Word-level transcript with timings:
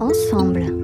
ensemble. 0.00 0.79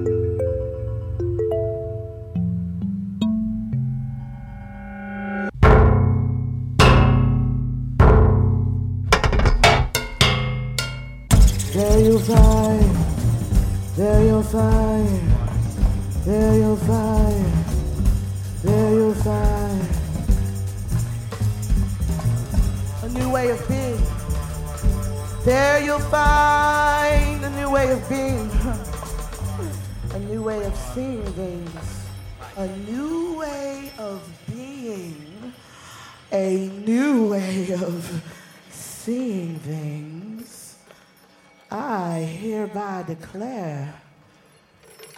Declare, 43.07 43.93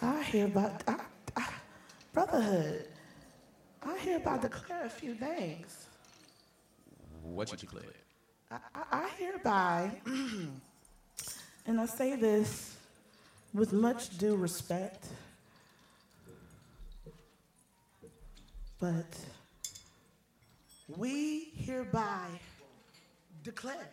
I 0.01 0.21
hereby, 0.21 0.71
I, 0.87 0.95
I, 1.35 1.47
brotherhood, 2.13 2.85
I 3.81 3.97
hereby 3.97 4.37
declare 4.37 4.85
a 4.85 4.89
few 4.89 5.15
things. 5.15 5.87
What 7.23 7.51
you 7.51 7.57
declare? 7.57 7.83
I, 8.51 8.57
I, 8.75 8.83
I 8.91 9.09
hereby, 9.17 9.91
and 11.65 11.81
I 11.81 11.85
say 11.87 12.15
this 12.15 12.75
with 13.53 13.73
much 13.73 14.17
due 14.19 14.35
respect, 14.35 15.07
but 18.79 19.17
we 20.95 21.51
hereby 21.55 22.27
declare. 23.43 23.89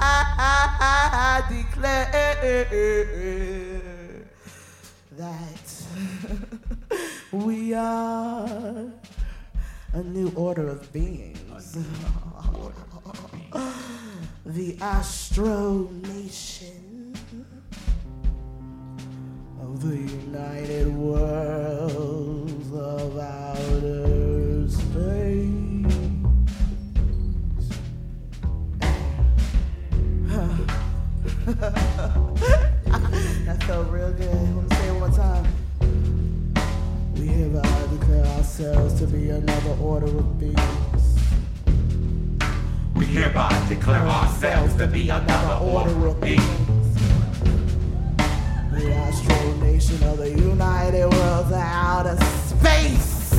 Hereby 0.00 1.42
declare 1.48 2.70
that 5.16 5.66
we 7.32 7.74
are 7.74 8.90
a 9.92 10.02
new 10.02 10.32
order 10.34 10.68
of 10.68 10.92
beings. 10.92 11.76
the 14.46 14.76
Astro 14.80 15.88
Nation 16.02 17.14
of 19.60 19.82
the 19.82 19.96
United 19.96 20.88
Worlds 20.96 22.72
of 22.72 23.18
Outer 23.18 24.68
Space. 24.68 25.59
that 33.44 33.62
felt 33.66 33.88
real 33.90 34.12
good. 34.12 34.30
Let 34.30 34.70
me 34.70 34.76
say 34.76 34.86
it 34.86 35.00
one 35.00 35.12
time. 35.12 35.44
We 37.16 37.26
hereby 37.26 37.86
declare 37.90 38.24
ourselves 38.24 38.94
to 39.00 39.06
be 39.08 39.30
another 39.30 39.76
order 39.82 40.06
of 40.06 40.38
beings. 40.38 41.18
We 42.94 43.04
hereby 43.06 43.66
declare 43.68 44.06
ourselves 44.06 44.76
to 44.76 44.86
be 44.86 45.08
another 45.08 45.64
order 45.64 46.06
of 46.06 46.20
beings. 46.20 46.44
The 48.70 48.92
Astro 48.92 49.54
Nation 49.56 50.02
of 50.04 50.18
the 50.18 50.30
United 50.30 51.12
Worlds 51.12 51.50
of 51.50 51.54
Outer 51.54 52.16
Space. 52.46 53.30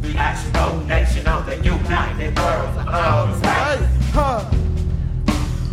The 0.00 0.16
Astro 0.16 0.80
Nation 0.84 1.26
of 1.26 1.44
the 1.44 1.56
United 1.56 2.38
Worlds 2.38 2.78
of 2.78 2.88
Outer 2.88 3.36
Space. 3.36 4.12
Huh. 4.12 4.67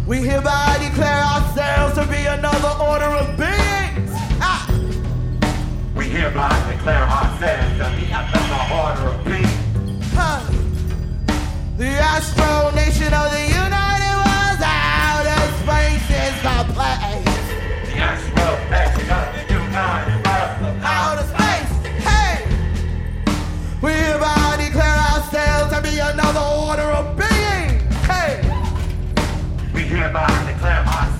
We 0.08 0.18
hereby 0.18 0.78
declare 0.88 1.24
ourselves 1.24 1.96
to 1.96 2.06
be 2.06 2.28
another 2.28 2.74
order 2.80 3.06
of 3.06 3.38
beings. 3.38 4.12
Ah. 4.40 4.70
We 5.96 6.06
hereby 6.06 6.54
declare 6.72 7.04
ourselves 7.04 7.78
to 7.80 7.90
be 8.00 8.06
another 8.12 8.62
order 8.72 9.08
of 9.16 9.26
beings. 9.26 10.06
Huh. 10.14 10.42
The 11.78 11.88
Astro 11.88 12.70
Nation 12.76 13.12
of 13.16 13.32
the 13.32 13.48
United 13.48 13.75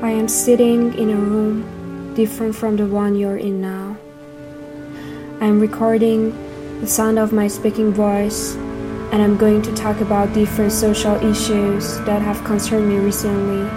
I 0.00 0.10
am 0.10 0.28
sitting 0.28 0.94
in 0.94 1.10
a 1.10 1.16
room 1.16 2.14
different 2.14 2.54
from 2.54 2.76
the 2.76 2.86
one 2.86 3.16
you're 3.16 3.36
in 3.36 3.60
now. 3.60 3.96
I 5.40 5.46
am 5.46 5.58
recording 5.58 6.30
the 6.80 6.86
sound 6.86 7.18
of 7.18 7.32
my 7.32 7.48
speaking 7.48 7.92
voice, 7.92 8.54
and 9.10 9.20
I'm 9.20 9.36
going 9.36 9.60
to 9.62 9.74
talk 9.74 10.00
about 10.00 10.32
different 10.32 10.70
social 10.70 11.16
issues 11.16 11.98
that 12.06 12.22
have 12.22 12.44
concerned 12.44 12.88
me 12.88 12.98
recently, 12.98 13.68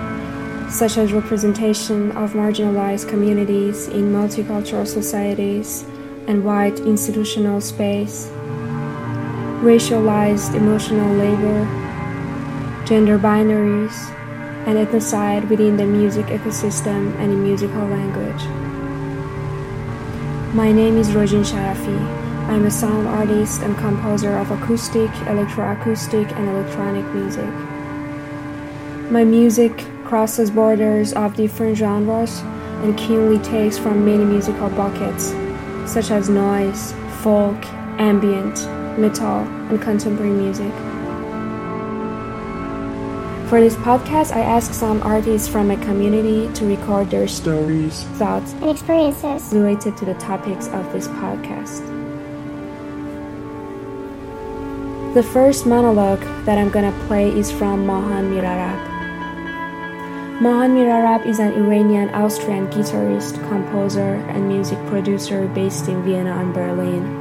such 0.69 0.99
as 0.99 1.11
representation 1.11 2.11
of 2.11 2.33
marginalized 2.33 3.09
communities 3.09 3.87
in 3.87 4.13
multicultural 4.13 4.85
societies 4.85 5.85
and 6.27 6.45
white 6.45 6.79
institutional 6.81 7.59
space, 7.59 8.27
racialized 9.65 10.53
emotional 10.53 11.15
labor, 11.15 11.65
gender 12.85 13.17
binaries, 13.17 14.15
and 14.65 14.77
ethnocide 14.77 15.49
within 15.49 15.77
the 15.77 15.85
music 15.85 16.25
ecosystem 16.27 17.13
and 17.19 17.31
in 17.31 17.43
musical 17.43 17.85
language. 17.87 18.43
My 20.53 20.71
name 20.71 20.97
is 20.97 21.09
Rojin 21.09 21.43
Sharafi. 21.43 21.99
I'm 22.49 22.65
a 22.65 22.71
sound 22.71 23.07
artist 23.07 23.61
and 23.61 23.77
composer 23.77 24.37
of 24.37 24.51
acoustic, 24.51 25.09
electroacoustic, 25.25 26.31
and 26.37 26.49
electronic 26.49 27.05
music. 27.13 27.53
My 29.09 29.23
music 29.23 29.85
crosses 30.03 30.51
borders 30.51 31.13
of 31.13 31.35
different 31.35 31.77
genres 31.77 32.41
and 32.83 32.97
keenly 32.97 33.39
takes 33.39 33.77
from 33.77 34.05
many 34.05 34.25
musical 34.25 34.69
buckets, 34.69 35.33
such 35.85 36.11
as 36.11 36.29
noise, 36.29 36.93
folk, 37.21 37.57
ambient, 37.99 38.67
metal, 38.99 39.47
and 39.69 39.81
contemporary 39.81 40.33
music. 40.33 40.90
For 43.51 43.59
this 43.59 43.75
podcast, 43.75 44.31
I 44.31 44.39
asked 44.39 44.73
some 44.73 45.03
artists 45.03 45.45
from 45.45 45.67
my 45.67 45.75
community 45.75 46.47
to 46.53 46.63
record 46.63 47.11
their 47.11 47.27
stories, 47.27 48.03
thoughts, 48.15 48.53
and 48.53 48.69
experiences. 48.69 49.51
related 49.51 49.97
to 49.97 50.05
the 50.05 50.13
topics 50.13 50.69
of 50.69 50.87
this 50.93 51.09
podcast. 51.19 51.83
The 55.13 55.21
first 55.21 55.65
monologue 55.65 56.23
that 56.45 56.57
I'm 56.57 56.69
gonna 56.69 56.95
play 57.07 57.27
is 57.27 57.51
from 57.51 57.85
Mahan 57.85 58.31
Mirarab. 58.31 58.79
Mahan 60.39 60.71
Mirarab 60.71 61.25
is 61.25 61.39
an 61.39 61.51
Iranian 61.51 62.07
Austrian 62.15 62.71
guitarist, 62.71 63.35
composer, 63.49 64.15
and 64.31 64.47
music 64.47 64.79
producer 64.87 65.51
based 65.51 65.89
in 65.89 66.01
Vienna 66.03 66.39
and 66.39 66.53
Berlin. 66.53 67.20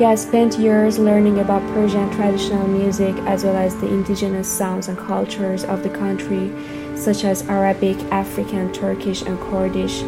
He 0.00 0.06
has 0.06 0.22
spent 0.22 0.58
years 0.58 0.98
learning 0.98 1.40
about 1.40 1.60
Persian 1.74 2.10
traditional 2.12 2.66
music 2.66 3.14
as 3.26 3.44
well 3.44 3.54
as 3.54 3.76
the 3.76 3.86
indigenous 3.86 4.48
sounds 4.48 4.88
and 4.88 4.96
cultures 4.96 5.62
of 5.62 5.82
the 5.82 5.90
country, 5.90 6.50
such 6.96 7.22
as 7.22 7.46
Arabic, 7.50 7.98
African, 8.04 8.72
Turkish, 8.72 9.20
and 9.20 9.38
Kurdish, 9.38 10.00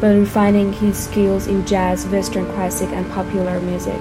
but 0.00 0.18
refining 0.18 0.72
his 0.72 0.98
skills 0.98 1.46
in 1.46 1.64
jazz, 1.64 2.04
Western 2.08 2.46
classic, 2.46 2.88
and 2.88 3.08
popular 3.12 3.60
music. 3.60 4.00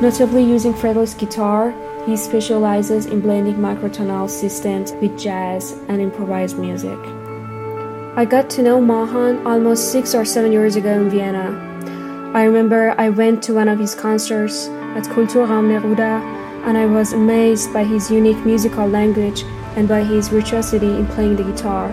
Notably 0.00 0.42
using 0.42 0.72
fretless 0.72 1.18
guitar, 1.18 1.74
he 2.06 2.16
specializes 2.16 3.04
in 3.04 3.20
blending 3.20 3.56
microtonal 3.56 4.26
systems 4.26 4.92
with 4.92 5.18
jazz 5.18 5.72
and 5.88 6.00
improvised 6.00 6.58
music. 6.58 6.98
I 8.16 8.24
got 8.24 8.48
to 8.48 8.62
know 8.62 8.80
Mahan 8.80 9.46
almost 9.46 9.92
six 9.92 10.14
or 10.14 10.24
seven 10.24 10.50
years 10.50 10.76
ago 10.76 10.98
in 10.98 11.10
Vienna. 11.10 11.71
I 12.34 12.44
remember 12.44 12.94
I 12.96 13.10
went 13.10 13.42
to 13.42 13.52
one 13.52 13.68
of 13.68 13.78
his 13.78 13.94
concerts 13.94 14.66
at 14.96 15.04
Kulturraum 15.04 15.68
Neruda 15.68 16.24
and 16.64 16.78
I 16.78 16.86
was 16.86 17.12
amazed 17.12 17.74
by 17.74 17.84
his 17.84 18.10
unique 18.10 18.42
musical 18.46 18.86
language 18.88 19.42
and 19.76 19.86
by 19.86 20.02
his 20.02 20.28
virtuosity 20.28 20.86
in 20.86 21.06
playing 21.08 21.36
the 21.36 21.44
guitar. 21.44 21.92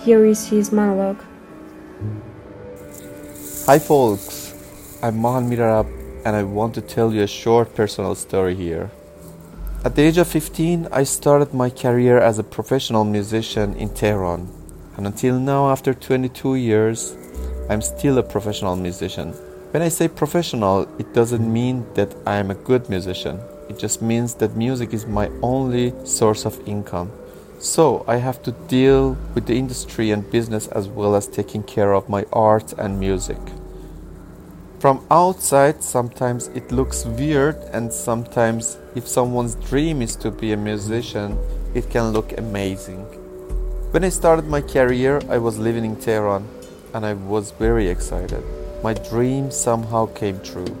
Here 0.00 0.24
is 0.24 0.48
his 0.48 0.72
monologue. 0.72 1.22
Hi 3.66 3.78
folks, 3.78 4.54
I'm 5.02 5.18
Mahan 5.18 5.50
Mirarab 5.50 5.86
and 6.24 6.34
I 6.34 6.42
want 6.42 6.74
to 6.76 6.80
tell 6.80 7.12
you 7.12 7.24
a 7.24 7.26
short 7.26 7.74
personal 7.74 8.14
story 8.14 8.54
here. 8.54 8.90
At 9.84 9.96
the 9.96 10.02
age 10.02 10.16
of 10.16 10.28
15, 10.28 10.88
I 10.90 11.04
started 11.04 11.52
my 11.52 11.68
career 11.68 12.16
as 12.16 12.38
a 12.38 12.42
professional 12.42 13.04
musician 13.04 13.74
in 13.74 13.90
Tehran. 13.90 14.48
And 14.96 15.06
until 15.06 15.38
now, 15.38 15.68
after 15.68 15.92
22 15.92 16.54
years, 16.54 17.14
I'm 17.70 17.80
still 17.80 18.18
a 18.18 18.22
professional 18.22 18.76
musician. 18.76 19.32
When 19.70 19.82
I 19.82 19.88
say 19.88 20.06
professional, 20.08 20.82
it 20.98 21.14
doesn't 21.14 21.50
mean 21.50 21.86
that 21.94 22.14
I 22.26 22.36
am 22.36 22.50
a 22.50 22.54
good 22.54 22.90
musician. 22.90 23.40
It 23.70 23.78
just 23.78 24.02
means 24.02 24.34
that 24.34 24.54
music 24.54 24.92
is 24.92 25.06
my 25.06 25.30
only 25.40 25.94
source 26.04 26.44
of 26.44 26.60
income. 26.68 27.10
So 27.58 28.04
I 28.06 28.16
have 28.16 28.42
to 28.42 28.52
deal 28.68 29.16
with 29.34 29.46
the 29.46 29.56
industry 29.56 30.10
and 30.10 30.30
business 30.30 30.66
as 30.68 30.88
well 30.88 31.16
as 31.16 31.26
taking 31.26 31.62
care 31.62 31.94
of 31.94 32.10
my 32.10 32.26
art 32.34 32.74
and 32.74 33.00
music. 33.00 33.40
From 34.78 35.02
outside, 35.10 35.82
sometimes 35.82 36.48
it 36.48 36.70
looks 36.70 37.06
weird, 37.06 37.56
and 37.72 37.90
sometimes, 37.90 38.76
if 38.94 39.08
someone's 39.08 39.54
dream 39.54 40.02
is 40.02 40.14
to 40.16 40.30
be 40.30 40.52
a 40.52 40.58
musician, 40.58 41.38
it 41.72 41.88
can 41.88 42.12
look 42.12 42.36
amazing. 42.36 43.00
When 43.92 44.04
I 44.04 44.10
started 44.10 44.46
my 44.46 44.60
career, 44.60 45.22
I 45.30 45.38
was 45.38 45.56
living 45.56 45.86
in 45.86 45.96
Tehran 45.96 46.46
and 46.94 47.04
I 47.04 47.14
was 47.14 47.50
very 47.50 47.88
excited. 47.88 48.42
My 48.84 48.94
dream 48.94 49.50
somehow 49.50 50.06
came 50.06 50.40
true. 50.40 50.76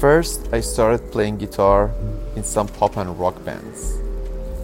First, 0.00 0.48
I 0.52 0.60
started 0.60 1.10
playing 1.10 1.38
guitar 1.38 1.90
in 2.36 2.44
some 2.44 2.68
pop 2.68 2.96
and 2.96 3.18
rock 3.18 3.44
bands, 3.44 3.98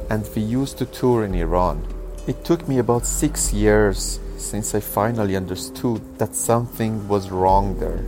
and 0.09 0.29
we 0.37 0.43
used 0.43 0.79
to 0.79 0.87
tour 0.87 1.25
in 1.25 1.35
Iran. 1.35 1.85
It 2.29 2.45
took 2.45 2.69
me 2.69 2.79
about 2.79 3.07
six 3.07 3.53
years 3.53 4.21
since 4.37 4.73
I 4.75 4.81
finally 4.81 5.35
understood 5.35 6.01
that 6.19 6.35
something 6.35 7.09
was 7.09 7.31
wrong 7.31 7.79
there. 7.81 8.05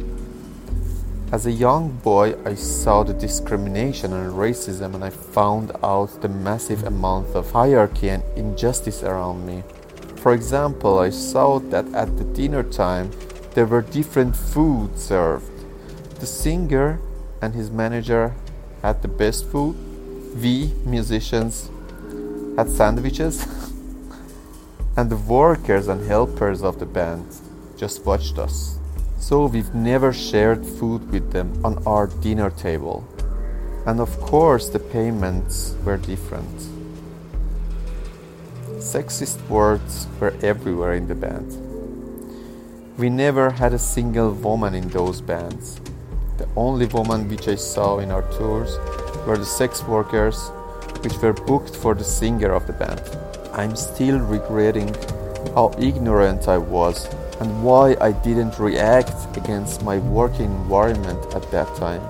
As 1.33 1.47
a 1.47 1.53
young 1.53 1.91
boy, 2.05 2.37
I 2.45 2.55
saw 2.55 3.03
the 3.03 3.15
discrimination 3.15 4.13
and 4.13 4.33
racism, 4.33 4.95
and 4.95 5.05
I 5.05 5.11
found 5.11 5.73
out 5.83 6.23
the 6.23 6.29
massive 6.29 6.85
amount 6.85 7.35
of 7.35 7.51
hierarchy 7.51 8.11
and 8.11 8.23
injustice 8.37 9.03
around 9.03 9.45
me. 9.45 9.63
For 10.21 10.35
example, 10.35 10.99
I 10.99 11.09
saw 11.09 11.59
that 11.71 11.87
at 11.95 12.19
the 12.19 12.25
dinner 12.25 12.63
time, 12.63 13.11
there 13.55 13.65
were 13.65 13.81
different 13.81 14.37
food 14.37 14.99
served. 14.99 15.51
The 16.21 16.27
singer 16.27 17.01
and 17.41 17.55
his 17.55 17.71
manager 17.71 18.35
had 18.83 19.01
the 19.01 19.09
best 19.09 19.47
food. 19.47 19.77
We 20.37 20.75
musicians 20.85 21.71
had 22.59 22.69
sandwiches. 22.69 23.47
and 24.99 25.09
the 25.09 25.17
workers 25.17 25.89
and 25.89 26.07
helpers 26.07 26.63
of 26.63 26.79
the 26.79 26.87
band 26.87 27.25
just 27.79 28.05
watched 28.05 28.39
us. 28.39 28.79
So 29.19 29.47
we've 29.47 29.75
never 29.75 30.13
shared 30.13 30.67
food 30.67 31.11
with 31.11 31.33
them 31.33 31.65
on 31.65 31.83
our 31.87 32.09
dinner 32.09 32.51
table. 32.51 33.09
And 33.87 34.01
of 34.01 34.21
course, 34.21 34.69
the 34.69 34.81
payments 34.81 35.75
were 35.83 35.97
different. 35.97 36.80
Sexist 38.81 39.47
words 39.51 40.07
were 40.19 40.33
everywhere 40.43 40.95
in 40.95 41.07
the 41.07 41.15
band. 41.15 41.53
We 42.97 43.11
never 43.11 43.51
had 43.51 43.75
a 43.75 43.79
single 43.79 44.33
woman 44.33 44.75
in 44.75 44.89
those 44.89 45.21
bands. 45.21 45.79
The 46.39 46.49
only 46.57 46.87
woman 46.87 47.29
which 47.29 47.47
I 47.47 47.57
saw 47.57 47.99
in 47.99 48.11
our 48.11 48.23
tours 48.39 48.79
were 49.27 49.37
the 49.37 49.45
sex 49.45 49.85
workers 49.85 50.49
which 51.03 51.19
were 51.19 51.35
booked 51.35 51.77
for 51.77 51.95
the 51.95 52.05
singer 52.05 52.53
of 52.53 52.67
the 52.67 52.73
band. 52.73 53.03
I'm 53.53 53.77
still 53.77 54.19
regretting 54.19 54.89
how 55.55 55.75
ignorant 55.79 56.49
I 56.49 56.57
was 56.57 57.05
and 57.41 57.63
why 57.63 57.99
I 58.01 58.13
didn't 58.13 58.59
react 58.59 59.37
against 59.37 59.83
my 59.83 59.99
working 59.99 60.51
environment 60.63 61.35
at 61.35 61.51
that 61.51 61.69
time. 61.77 62.03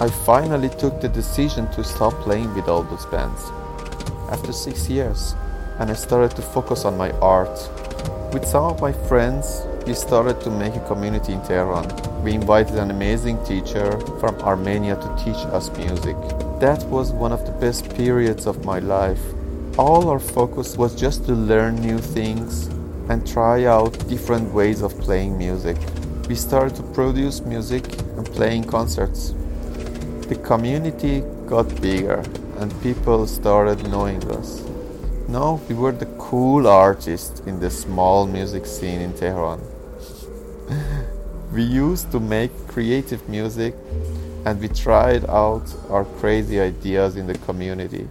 I 0.00 0.08
finally 0.24 0.68
took 0.68 1.00
the 1.00 1.08
decision 1.08 1.68
to 1.72 1.82
stop 1.82 2.14
playing 2.20 2.54
with 2.54 2.68
all 2.68 2.84
those 2.84 3.06
bands 3.06 3.42
after 4.30 4.52
six 4.52 4.88
years 4.88 5.34
and 5.82 5.90
I 5.90 5.94
started 5.94 6.30
to 6.36 6.42
focus 6.42 6.84
on 6.84 6.96
my 6.96 7.10
art. 7.18 7.58
With 8.32 8.44
some 8.44 8.62
of 8.62 8.80
my 8.80 8.92
friends, 8.92 9.66
we 9.84 9.94
started 9.94 10.40
to 10.42 10.48
make 10.48 10.76
a 10.76 10.86
community 10.86 11.32
in 11.32 11.42
Tehran. 11.42 11.88
We 12.22 12.34
invited 12.34 12.76
an 12.76 12.92
amazing 12.92 13.44
teacher 13.44 13.98
from 14.20 14.36
Armenia 14.42 14.94
to 14.94 15.24
teach 15.24 15.42
us 15.50 15.76
music. 15.76 16.14
That 16.60 16.80
was 16.84 17.10
one 17.10 17.32
of 17.32 17.44
the 17.46 17.50
best 17.50 17.92
periods 17.96 18.46
of 18.46 18.64
my 18.64 18.78
life. 18.78 19.20
All 19.76 20.08
our 20.08 20.20
focus 20.20 20.76
was 20.76 20.94
just 20.94 21.26
to 21.26 21.32
learn 21.32 21.74
new 21.80 21.98
things 21.98 22.68
and 23.08 23.26
try 23.26 23.64
out 23.64 24.08
different 24.08 24.54
ways 24.54 24.82
of 24.82 24.96
playing 25.00 25.36
music. 25.36 25.78
We 26.28 26.36
started 26.36 26.76
to 26.76 26.84
produce 26.94 27.40
music 27.40 27.98
and 28.16 28.24
playing 28.24 28.64
concerts. 28.64 29.34
The 30.28 30.38
community 30.44 31.24
got 31.46 31.66
bigger 31.82 32.22
and 32.58 32.70
people 32.82 33.26
started 33.26 33.82
knowing 33.90 34.22
us. 34.30 34.62
Now 35.32 35.62
we 35.66 35.74
were 35.74 35.92
the 35.92 36.12
cool 36.18 36.68
artists 36.68 37.40
in 37.46 37.58
the 37.58 37.70
small 37.70 38.26
music 38.26 38.66
scene 38.66 39.00
in 39.00 39.14
Tehran. 39.14 39.62
we 41.54 41.62
used 41.62 42.12
to 42.12 42.20
make 42.20 42.50
creative 42.68 43.26
music 43.30 43.74
and 44.44 44.60
we 44.60 44.68
tried 44.68 45.24
out 45.30 45.64
our 45.88 46.04
crazy 46.20 46.60
ideas 46.60 47.16
in 47.16 47.26
the 47.26 47.38
community. 47.46 48.06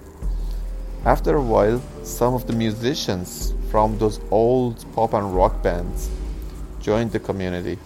After 1.05 1.35
a 1.35 1.43
while, 1.43 1.79
some 2.01 2.33
of 2.33 2.47
the 2.47 2.53
musicians 2.53 3.53
from 3.69 3.99
those 3.99 4.19
old 4.31 4.83
pop 4.95 5.13
and 5.13 5.35
rock 5.35 5.61
bands 5.61 6.09
joined 6.79 7.11
the 7.11 7.19
community, 7.19 7.77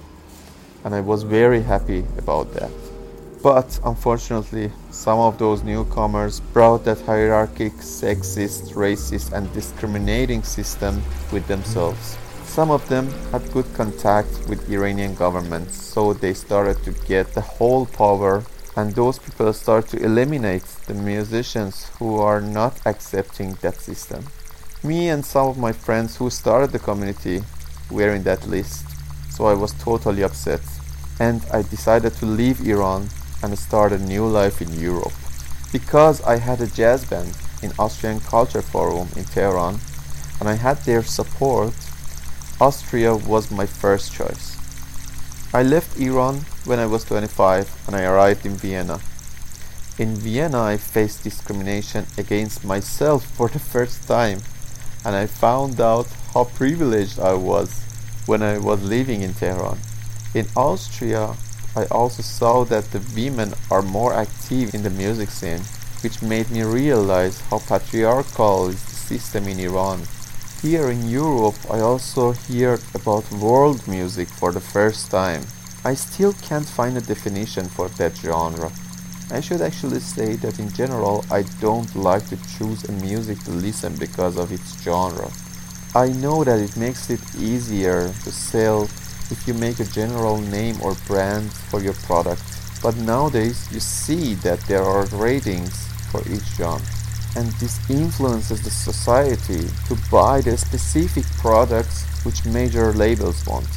and 0.85 0.95
I 0.95 1.01
was 1.01 1.23
very 1.23 1.61
happy 1.61 2.05
about 2.17 2.53
that. 2.53 2.84
But 3.45 3.79
unfortunately, 3.85 4.71
some 4.89 5.19
of 5.19 5.37
those 5.37 5.61
newcomers 5.61 6.39
brought 6.39 6.83
that 6.85 7.01
hierarchic, 7.01 7.73
sexist, 7.73 8.73
racist, 8.73 9.33
and 9.33 9.53
discriminating 9.53 10.41
system 10.41 11.03
with 11.31 11.45
themselves. 11.45 12.17
Some 12.45 12.71
of 12.71 12.89
them 12.89 13.07
had 13.31 13.53
good 13.53 13.71
contact 13.75 14.49
with 14.49 14.67
Iranian 14.67 15.13
government, 15.13 15.69
so 15.69 16.11
they 16.11 16.33
started 16.33 16.83
to 16.85 16.91
get 17.07 17.35
the 17.35 17.41
whole 17.41 17.85
power 17.85 18.43
and 18.77 18.95
those 18.95 19.19
people 19.19 19.53
start 19.53 19.89
to 19.89 20.03
eliminate 20.03 20.65
the 20.87 20.95
musicians 20.95 21.91
who 21.99 22.17
are 22.17 22.41
not 22.41 22.81
accepting 22.87 23.53
that 23.61 23.79
system. 23.79 24.25
Me 24.83 25.09
and 25.09 25.23
some 25.23 25.49
of 25.49 25.59
my 25.59 25.71
friends 25.71 26.17
who 26.17 26.31
started 26.31 26.71
the 26.71 26.79
community 26.79 27.43
were 27.91 28.15
in 28.15 28.23
that 28.23 28.47
list, 28.47 28.87
so 29.29 29.45
I 29.45 29.53
was 29.53 29.71
totally 29.73 30.23
upset 30.23 30.63
and 31.19 31.45
I 31.53 31.61
decided 31.61 32.13
to 32.13 32.25
leave 32.25 32.67
Iran 32.67 33.07
and 33.51 33.59
start 33.59 33.91
a 33.91 33.99
new 33.99 34.25
life 34.25 34.61
in 34.61 34.73
Europe. 34.73 35.13
Because 35.71 36.21
I 36.21 36.37
had 36.37 36.61
a 36.61 36.67
jazz 36.67 37.05
band 37.05 37.37
in 37.61 37.71
Austrian 37.77 38.19
Culture 38.19 38.61
Forum 38.61 39.09
in 39.15 39.25
Tehran 39.25 39.79
and 40.39 40.49
I 40.49 40.53
had 40.53 40.77
their 40.79 41.03
support, 41.03 41.73
Austria 42.59 43.15
was 43.15 43.51
my 43.51 43.65
first 43.65 44.13
choice. 44.13 44.57
I 45.53 45.63
left 45.63 45.97
Iran 45.97 46.45
when 46.65 46.79
I 46.79 46.85
was 46.85 47.05
25 47.05 47.87
and 47.87 47.95
I 47.95 48.03
arrived 48.03 48.45
in 48.45 48.55
Vienna. 48.55 48.99
In 49.97 50.15
Vienna, 50.15 50.61
I 50.61 50.77
faced 50.77 51.23
discrimination 51.23 52.05
against 52.17 52.65
myself 52.65 53.25
for 53.37 53.47
the 53.47 53.59
first 53.59 54.07
time, 54.07 54.39
and 55.05 55.15
I 55.15 55.27
found 55.27 55.79
out 55.79 56.07
how 56.33 56.43
privileged 56.43 57.19
I 57.19 57.33
was 57.33 57.71
when 58.25 58.43
I 58.43 58.57
was 58.57 58.83
living 58.83 59.21
in 59.21 59.33
Tehran. 59.33 59.77
In 60.33 60.47
Austria, 60.55 61.35
I 61.75 61.85
also 61.85 62.21
saw 62.21 62.63
that 62.65 62.91
the 62.91 63.03
women 63.15 63.53
are 63.69 63.81
more 63.81 64.13
active 64.13 64.73
in 64.73 64.83
the 64.83 64.89
music 64.89 65.29
scene, 65.29 65.61
which 66.01 66.21
made 66.21 66.49
me 66.51 66.63
realize 66.63 67.41
how 67.49 67.59
patriarchal 67.59 68.69
is 68.69 68.83
the 68.83 68.95
system 68.95 69.47
in 69.47 69.59
Iran 69.59 70.01
here 70.65 70.89
in 70.89 71.07
Europe, 71.07 71.57
I 71.69 71.81
also 71.81 72.31
hear 72.31 72.79
about 72.95 73.31
world 73.31 73.87
music 73.87 74.27
for 74.27 74.51
the 74.51 74.59
first 74.59 75.11
time. 75.11 75.43
I 75.83 75.93
still 75.93 76.33
can't 76.41 76.67
find 76.67 76.97
a 76.97 77.01
definition 77.01 77.69
for 77.69 77.87
that 77.99 78.15
genre. 78.17 78.71
I 79.29 79.41
should 79.41 79.61
actually 79.61 79.99
say 79.99 80.35
that 80.37 80.57
in 80.57 80.73
general, 80.73 81.23
I 81.29 81.43
don't 81.61 81.93
like 81.95 82.27
to 82.29 82.37
choose 82.57 82.83
a 82.85 82.93
music 82.93 83.37
to 83.43 83.51
listen 83.51 83.95
because 83.97 84.37
of 84.37 84.51
its 84.51 84.81
genre. 84.81 85.29
I 85.93 86.07
know 86.07 86.43
that 86.43 86.59
it 86.59 86.75
makes 86.75 87.11
it 87.11 87.21
easier 87.37 88.11
to 88.23 88.31
sell 88.31 88.89
if 89.31 89.47
you 89.47 89.53
make 89.53 89.79
a 89.79 89.85
general 89.85 90.37
name 90.37 90.81
or 90.81 90.95
brand 91.07 91.51
for 91.51 91.81
your 91.81 91.93
product. 91.93 92.43
But 92.81 92.97
nowadays, 92.97 93.67
you 93.71 93.79
see 93.79 94.35
that 94.35 94.59
there 94.61 94.83
are 94.83 95.05
ratings 95.07 95.87
for 96.11 96.21
each 96.27 96.45
genre 96.57 96.81
and 97.35 97.51
this 97.59 97.77
influences 97.89 98.61
the 98.63 98.69
society 98.69 99.67
to 99.87 99.97
buy 100.09 100.41
the 100.41 100.57
specific 100.57 101.25
products 101.37 102.05
which 102.23 102.45
major 102.45 102.93
labels 102.93 103.45
want. 103.45 103.67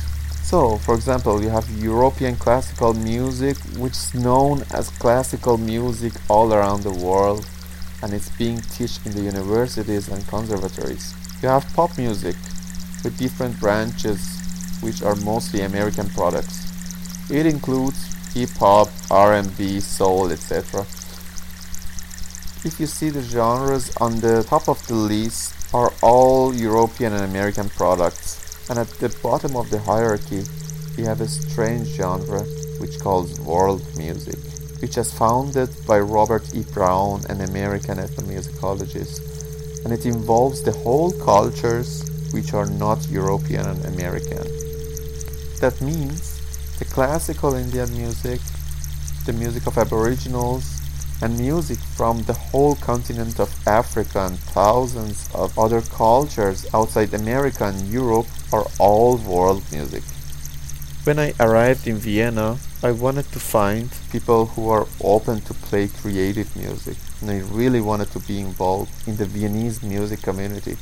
So, 0.44 0.78
for 0.78 0.94
example, 0.94 1.42
you 1.42 1.50
have 1.50 1.68
European 1.70 2.36
classical 2.36 2.94
music, 2.94 3.58
which 3.76 3.92
is 3.92 4.14
known 4.14 4.62
as 4.72 4.88
classical 4.90 5.58
music 5.58 6.12
all 6.28 6.54
around 6.54 6.82
the 6.82 6.92
world, 6.92 7.46
and 8.02 8.14
it's 8.14 8.30
being 8.30 8.60
taught 8.60 9.04
in 9.04 9.12
the 9.12 9.20
universities 9.20 10.08
and 10.08 10.26
conservatories. 10.26 11.12
You 11.42 11.48
have 11.48 11.66
pop 11.74 11.98
music 11.98 12.36
with 13.04 13.18
different 13.18 13.58
branches, 13.60 14.38
which 14.80 15.02
are 15.02 15.16
mostly 15.16 15.62
American 15.62 16.08
products. 16.11 16.68
It 17.30 17.47
includes 17.47 17.99
hip 18.35 18.50
hop, 18.58 18.88
R&B, 19.11 19.80
soul, 19.80 20.30
etc. 20.30 20.87
If 22.64 22.80
you 22.80 22.87
see 22.87 23.11
the 23.11 23.23
genres 23.23 23.97
on 23.99 24.20
the 24.20 24.42
top 24.42 24.68
of 24.68 24.85
the 24.87 24.94
list 24.94 25.54
are 25.75 25.92
all 26.02 26.54
European 26.54 27.12
and 27.12 27.25
American 27.25 27.68
products, 27.68 28.68
and 28.68 28.78
at 28.78 28.88
the 28.99 29.08
bottom 29.23 29.56
of 29.56 29.70
the 29.70 29.78
hierarchy 29.78 30.44
we 30.97 31.04
have 31.04 31.20
a 31.20 31.28
strange 31.28 31.88
genre 31.88 32.42
which 32.80 32.99
calls 32.99 33.38
world 33.40 33.82
music, 33.97 34.38
which 34.80 34.97
was 34.97 35.12
founded 35.12 35.70
by 35.87 36.00
Robert 36.00 36.54
E. 36.54 36.64
Brown, 36.75 37.25
an 37.28 37.40
American 37.42 37.99
ethnomusicologist, 37.99 39.85
and 39.85 39.92
it 39.92 40.06
involves 40.06 40.62
the 40.62 40.73
whole 40.73 41.12
cultures 41.12 42.02
which 42.32 42.52
are 42.52 42.66
not 42.66 43.08
European 43.08 43.66
and 43.66 43.85
American. 43.87 44.67
That 45.60 45.80
means 45.80 46.78
the 46.78 46.84
classical 46.84 47.54
Indian 47.54 47.92
music, 47.92 48.40
the 49.26 49.32
music 49.32 49.66
of 49.66 49.76
Aboriginals, 49.76 50.80
and 51.20 51.36
music 51.36 51.78
from 51.96 52.22
the 52.22 52.32
whole 52.32 52.76
continent 52.76 53.40
of 53.40 53.52
Africa 53.66 54.26
and 54.26 54.38
thousands 54.38 55.28
of 55.34 55.58
other 55.58 55.80
cultures 55.80 56.64
outside 56.72 57.12
America 57.12 57.64
and 57.64 57.88
Europe 57.88 58.26
are 58.52 58.66
all 58.78 59.16
world 59.16 59.64
music. 59.72 60.04
When 61.02 61.18
I 61.18 61.34
arrived 61.40 61.88
in 61.88 61.96
Vienna, 61.96 62.58
I 62.84 62.92
wanted 62.92 63.32
to 63.32 63.40
find 63.40 63.90
people 64.12 64.46
who 64.46 64.68
are 64.68 64.86
open 65.02 65.40
to 65.40 65.54
play 65.54 65.88
creative 65.88 66.54
music, 66.54 66.96
and 67.20 67.30
I 67.30 67.40
really 67.40 67.80
wanted 67.80 68.12
to 68.12 68.20
be 68.20 68.38
involved 68.38 68.92
in 69.08 69.16
the 69.16 69.26
Viennese 69.26 69.82
music 69.82 70.22
community. 70.22 70.76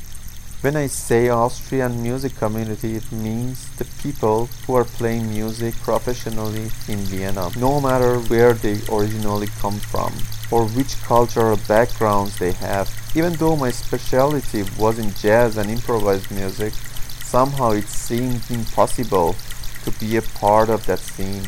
When 0.63 0.75
I 0.75 0.87
say 0.87 1.29
Austrian 1.29 2.03
music 2.03 2.35
community, 2.37 2.97
it 2.97 3.13
means 3.13 3.69
the 3.77 3.85
people 4.03 4.49
who 4.67 4.75
are 4.75 4.85
playing 4.85 5.29
music 5.29 5.75
professionally 5.83 6.71
in 6.89 6.99
Vienna, 7.11 7.51
no 7.59 7.79
matter 7.79 8.19
where 8.21 8.55
they 8.55 8.81
originally 8.91 9.49
come 9.59 9.79
from 9.79 10.15
or 10.51 10.67
which 10.69 11.01
cultural 11.03 11.59
backgrounds 11.69 12.39
they 12.39 12.53
have. 12.53 12.91
Even 13.15 13.35
though 13.35 13.55
my 13.55 13.71
specialty 13.71 14.65
was 14.79 14.99
in 14.99 15.13
jazz 15.13 15.59
and 15.59 15.71
improvised 15.71 16.31
music, 16.31 16.73
somehow 17.23 17.73
it 17.73 17.89
seemed 17.89 18.41
impossible 18.51 19.37
to 19.85 19.91
be 20.01 20.17
a 20.17 20.23
part 20.23 20.71
of 20.71 20.87
that 20.87 21.01
scene. 21.01 21.45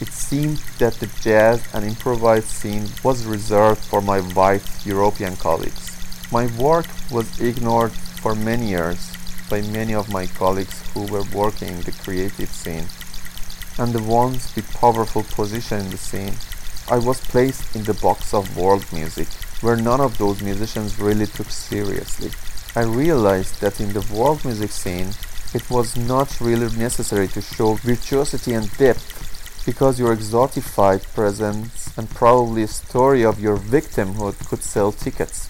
It 0.00 0.08
seemed 0.08 0.58
that 0.80 0.94
the 0.94 1.06
jazz 1.20 1.62
and 1.72 1.84
improvised 1.84 2.48
scene 2.48 2.88
was 3.04 3.24
reserved 3.24 3.84
for 3.84 4.00
my 4.00 4.18
white 4.20 4.66
European 4.84 5.36
colleagues. 5.36 5.96
My 6.32 6.46
work 6.58 6.86
was 7.10 7.40
ignored 7.40 7.92
for 8.18 8.34
many 8.34 8.68
years 8.68 9.12
by 9.48 9.62
many 9.62 9.94
of 9.94 10.12
my 10.12 10.26
colleagues 10.26 10.82
who 10.92 11.06
were 11.06 11.24
working 11.32 11.68
in 11.68 11.82
the 11.82 11.92
creative 11.92 12.50
scene 12.50 12.86
and 13.78 13.92
the 13.92 14.02
ones 14.02 14.54
with 14.56 14.72
powerful 14.74 15.22
position 15.22 15.80
in 15.80 15.90
the 15.90 15.96
scene. 15.96 16.34
I 16.90 16.98
was 16.98 17.20
placed 17.20 17.76
in 17.76 17.84
the 17.84 17.94
box 17.94 18.34
of 18.34 18.56
world 18.56 18.84
music, 18.92 19.28
where 19.60 19.76
none 19.76 20.00
of 20.00 20.18
those 20.18 20.42
musicians 20.42 20.98
really 20.98 21.26
took 21.26 21.50
seriously. 21.50 22.30
I 22.74 22.84
realized 22.84 23.60
that 23.60 23.80
in 23.80 23.92
the 23.92 24.06
world 24.12 24.44
music 24.44 24.70
scene, 24.70 25.10
it 25.54 25.70
was 25.70 25.96
not 25.96 26.40
really 26.40 26.74
necessary 26.76 27.28
to 27.28 27.40
show 27.40 27.74
virtuosity 27.74 28.52
and 28.54 28.76
depth 28.78 29.64
because 29.64 30.00
your 30.00 30.14
exotified 30.16 31.02
presence 31.14 31.96
and 31.96 32.10
probably 32.10 32.64
a 32.64 32.68
story 32.68 33.24
of 33.24 33.40
your 33.40 33.56
victimhood 33.56 34.36
could 34.48 34.62
sell 34.62 34.92
tickets. 34.92 35.48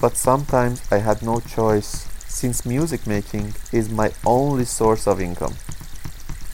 But 0.00 0.16
sometimes 0.16 0.82
I 0.90 0.98
had 0.98 1.22
no 1.22 1.40
choice 1.40 2.09
since 2.30 2.64
music 2.64 3.06
making 3.06 3.52
is 3.72 3.90
my 3.90 4.12
only 4.24 4.64
source 4.64 5.06
of 5.06 5.20
income. 5.20 5.54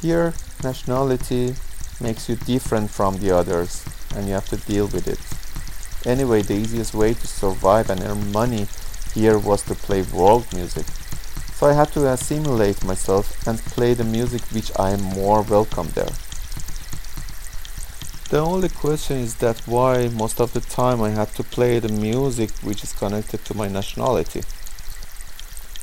Here, 0.01 0.33
nationality 0.65 1.55
makes 2.01 2.29
you 2.29 2.37
different 2.37 2.91
from 2.91 3.19
the 3.19 3.31
others 3.31 3.85
and 4.17 4.27
you 4.27 4.33
have 4.33 4.49
to 4.49 4.57
deal 4.57 4.87
with 4.87 5.07
it. 5.07 5.21
Anyway, 6.11 6.43
the 6.43 6.55
easiest 6.55 6.95
way 6.95 7.13
to 7.13 7.27
survive 7.27 7.91
and 7.91 8.01
earn 8.03 8.33
money 8.33 8.67
here 9.15 9.39
was 9.39 9.63
to 9.65 9.75
play 9.75 10.03
world 10.03 10.47
music. 10.55 10.87
So 11.55 11.67
I 11.67 11.75
had 11.75 11.93
to 11.93 12.09
assimilate 12.11 12.85
myself 12.85 13.47
and 13.47 13.59
play 13.59 13.95
the 13.95 14.05
music 14.05 14.43
which 14.53 14.73
I 14.79 14.91
am 14.91 15.03
more 15.03 15.43
welcome 15.43 15.89
there. 15.95 16.15
The 18.31 18.41
only 18.41 18.71
question 18.71 19.19
is 19.19 19.37
that 19.37 19.61
why 19.67 20.09
most 20.09 20.41
of 20.41 20.53
the 20.53 20.61
time 20.61 21.01
I 21.01 21.11
had 21.11 21.29
to 21.37 21.45
play 21.45 21.79
the 21.79 21.89
music 21.89 22.51
which 22.63 22.83
is 22.83 22.93
connected 22.93 23.45
to 23.45 23.55
my 23.55 23.69
nationality. 23.69 24.43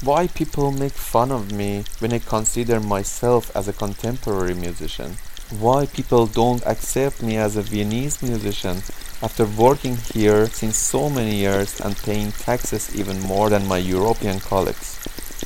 Why 0.04 0.28
people 0.28 0.74
make 0.74 0.92
fun 0.92 1.32
of 1.32 1.54
me 1.54 1.86
when 2.00 2.12
I 2.12 2.20
consider 2.20 2.82
myself 2.82 3.56
as 3.56 3.70
a 3.70 3.72
contemporary 3.72 4.54
musician? 4.54 5.16
Why 5.50 5.86
people 5.86 6.28
don't 6.28 6.66
accept 6.66 7.24
me 7.24 7.38
as 7.38 7.56
a 7.56 7.62
Viennese 7.62 8.22
musician 8.22 8.84
after 9.22 9.46
working 9.46 9.96
here 9.96 10.48
since 10.48 10.76
so 10.76 11.10
many 11.10 11.36
years 11.36 11.80
and 11.80 11.96
paying 11.96 12.34
taxes 12.34 12.94
even 12.94 13.22
more 13.22 13.50
than 13.50 13.66
my 13.66 13.78
European 13.78 14.42
colleagues? 14.42 15.00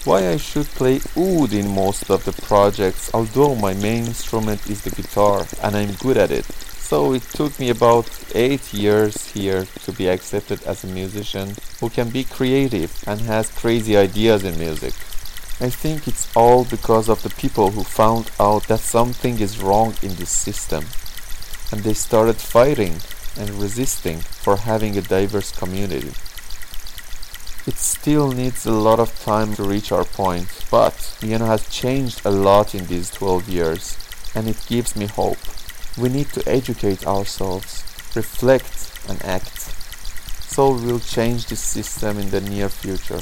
Why 0.05 0.27
I 0.27 0.37
should 0.37 0.65
play 0.65 1.01
oud 1.15 1.53
in 1.53 1.75
most 1.75 2.09
of 2.09 2.25
the 2.25 2.33
projects 2.33 3.11
although 3.13 3.53
my 3.53 3.75
main 3.75 4.05
instrument 4.05 4.67
is 4.67 4.81
the 4.81 4.89
guitar 4.89 5.45
and 5.61 5.75
I'm 5.75 5.93
good 6.01 6.17
at 6.17 6.31
it? 6.31 6.47
So 6.87 7.11
it 7.11 7.23
took 7.23 7.59
me 7.59 7.69
about 7.69 8.07
8 8.33 8.73
years 8.73 9.31
here 9.33 9.65
to 9.83 9.91
be 9.91 10.07
accepted 10.07 10.63
as 10.63 10.85
a 10.85 10.87
musician 10.87 11.57
who 11.81 11.89
can 11.89 12.09
be 12.09 12.23
creative 12.23 13.03
and 13.05 13.19
has 13.19 13.49
crazy 13.49 13.97
ideas 13.97 14.45
in 14.45 14.57
music. 14.57 14.93
I 15.59 15.69
think 15.69 16.07
it's 16.07 16.33
all 16.33 16.63
because 16.63 17.09
of 17.09 17.23
the 17.23 17.35
people 17.41 17.71
who 17.71 17.83
found 17.83 18.31
out 18.39 18.69
that 18.69 18.79
something 18.79 19.41
is 19.41 19.61
wrong 19.61 19.95
in 20.01 20.15
this 20.15 20.29
system 20.29 20.85
and 21.73 21.81
they 21.83 21.93
started 21.93 22.37
fighting 22.37 23.01
and 23.37 23.61
resisting 23.61 24.19
for 24.19 24.55
having 24.55 24.97
a 24.97 25.01
diverse 25.01 25.51
community. 25.51 26.13
It 27.67 27.75
still 27.75 28.31
needs 28.31 28.65
a 28.65 28.71
lot 28.71 29.01
of 29.01 29.19
time 29.19 29.55
to 29.55 29.63
reach 29.63 29.91
our 29.91 30.05
point, 30.05 30.47
but 30.71 30.95
Vienna 31.19 31.47
has 31.47 31.67
changed 31.67 32.21
a 32.23 32.31
lot 32.31 32.73
in 32.73 32.85
these 32.85 33.09
12 33.09 33.49
years 33.49 33.97
and 34.33 34.47
it 34.47 34.65
gives 34.69 34.95
me 34.95 35.07
hope. 35.07 35.56
We 35.97 36.09
need 36.09 36.29
to 36.33 36.47
educate 36.47 37.07
ourselves, 37.07 37.83
reflect 38.15 38.93
and 39.09 39.23
act. 39.25 39.73
So 40.53 40.73
we'll 40.73 40.99
change 40.99 41.47
this 41.47 41.59
system 41.59 42.19
in 42.19 42.29
the 42.29 42.41
near 42.41 42.69
future. 42.69 43.21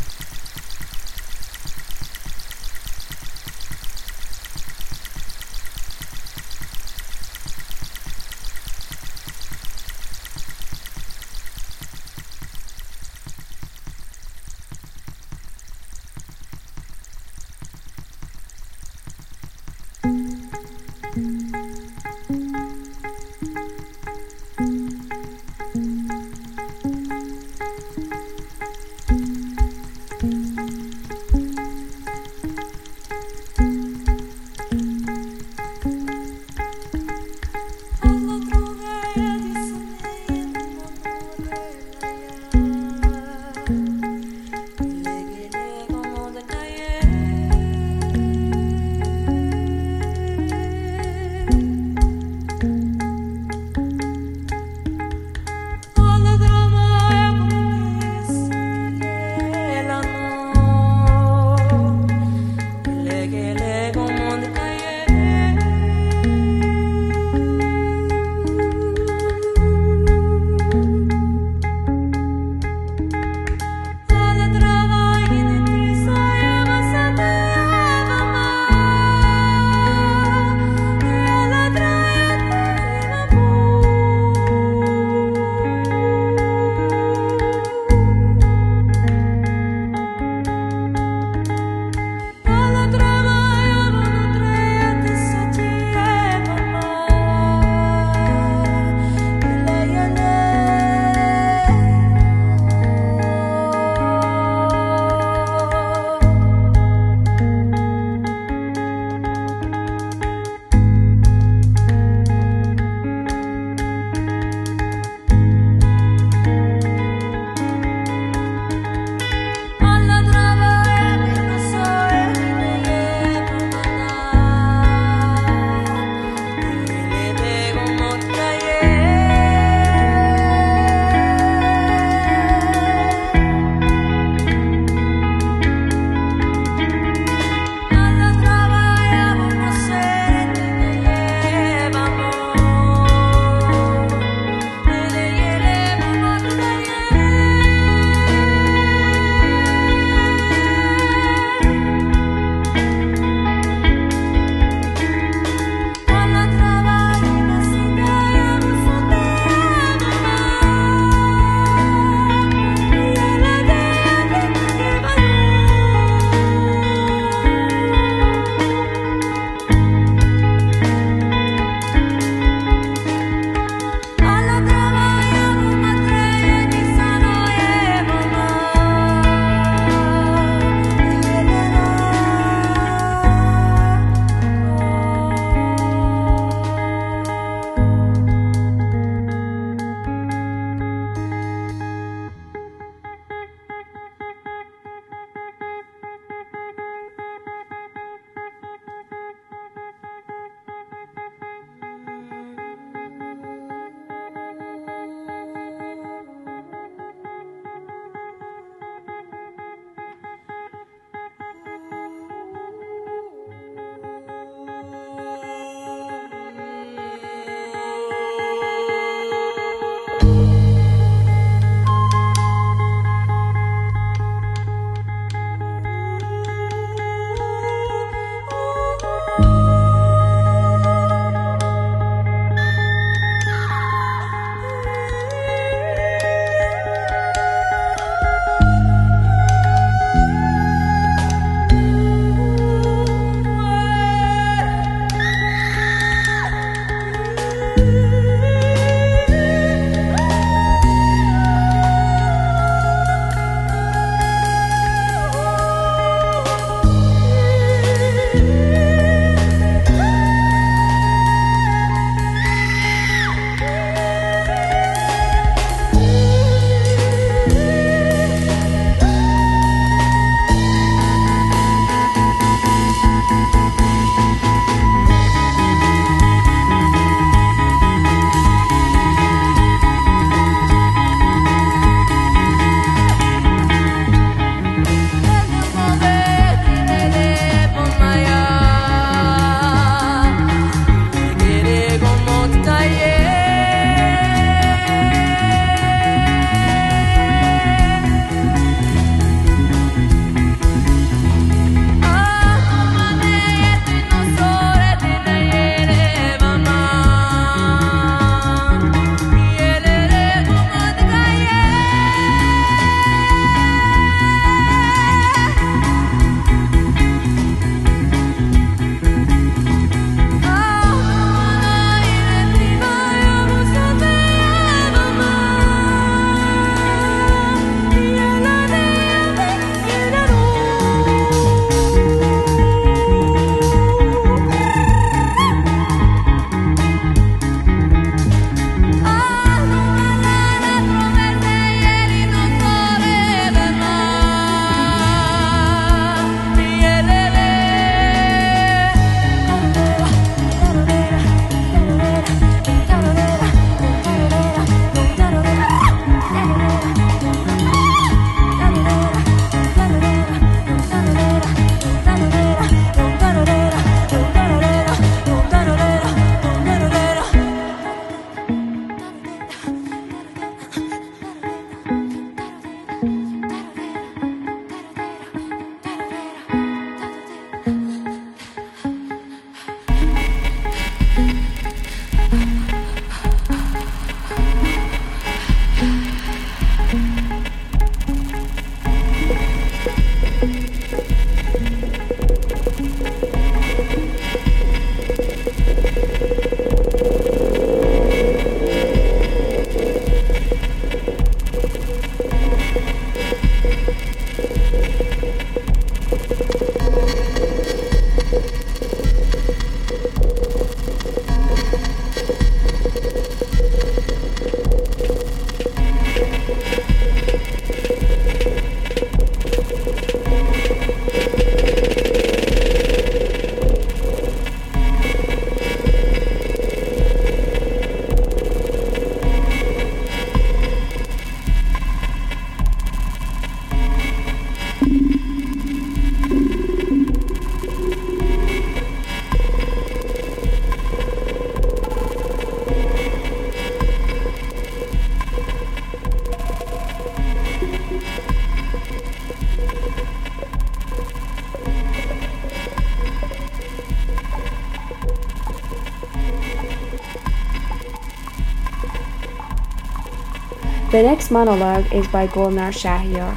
The 460.96 461.04
next 461.04 461.30
monologue 461.30 461.92
is 461.92 462.08
by 462.08 462.26
Golnar 462.26 462.72
Shahyar. 462.72 463.36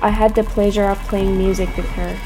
I 0.00 0.08
had 0.08 0.34
the 0.34 0.42
pleasure 0.42 0.84
of 0.84 0.96
playing 1.00 1.36
music 1.36 1.76
with 1.76 1.84
her. 1.90 2.16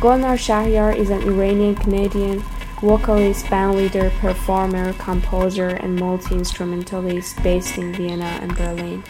Golnar 0.00 0.38
Shahyar 0.40 0.96
is 0.96 1.10
an 1.10 1.24
Iranian 1.24 1.74
Canadian 1.74 2.38
vocalist, 2.80 3.44
bandleader, 3.44 4.10
performer, 4.20 4.94
composer, 4.94 5.68
and 5.68 6.00
multi 6.00 6.36
instrumentalist 6.36 7.42
based 7.42 7.76
in 7.76 7.92
Vienna 7.92 8.38
and 8.40 8.56
Berlin. 8.56 9.04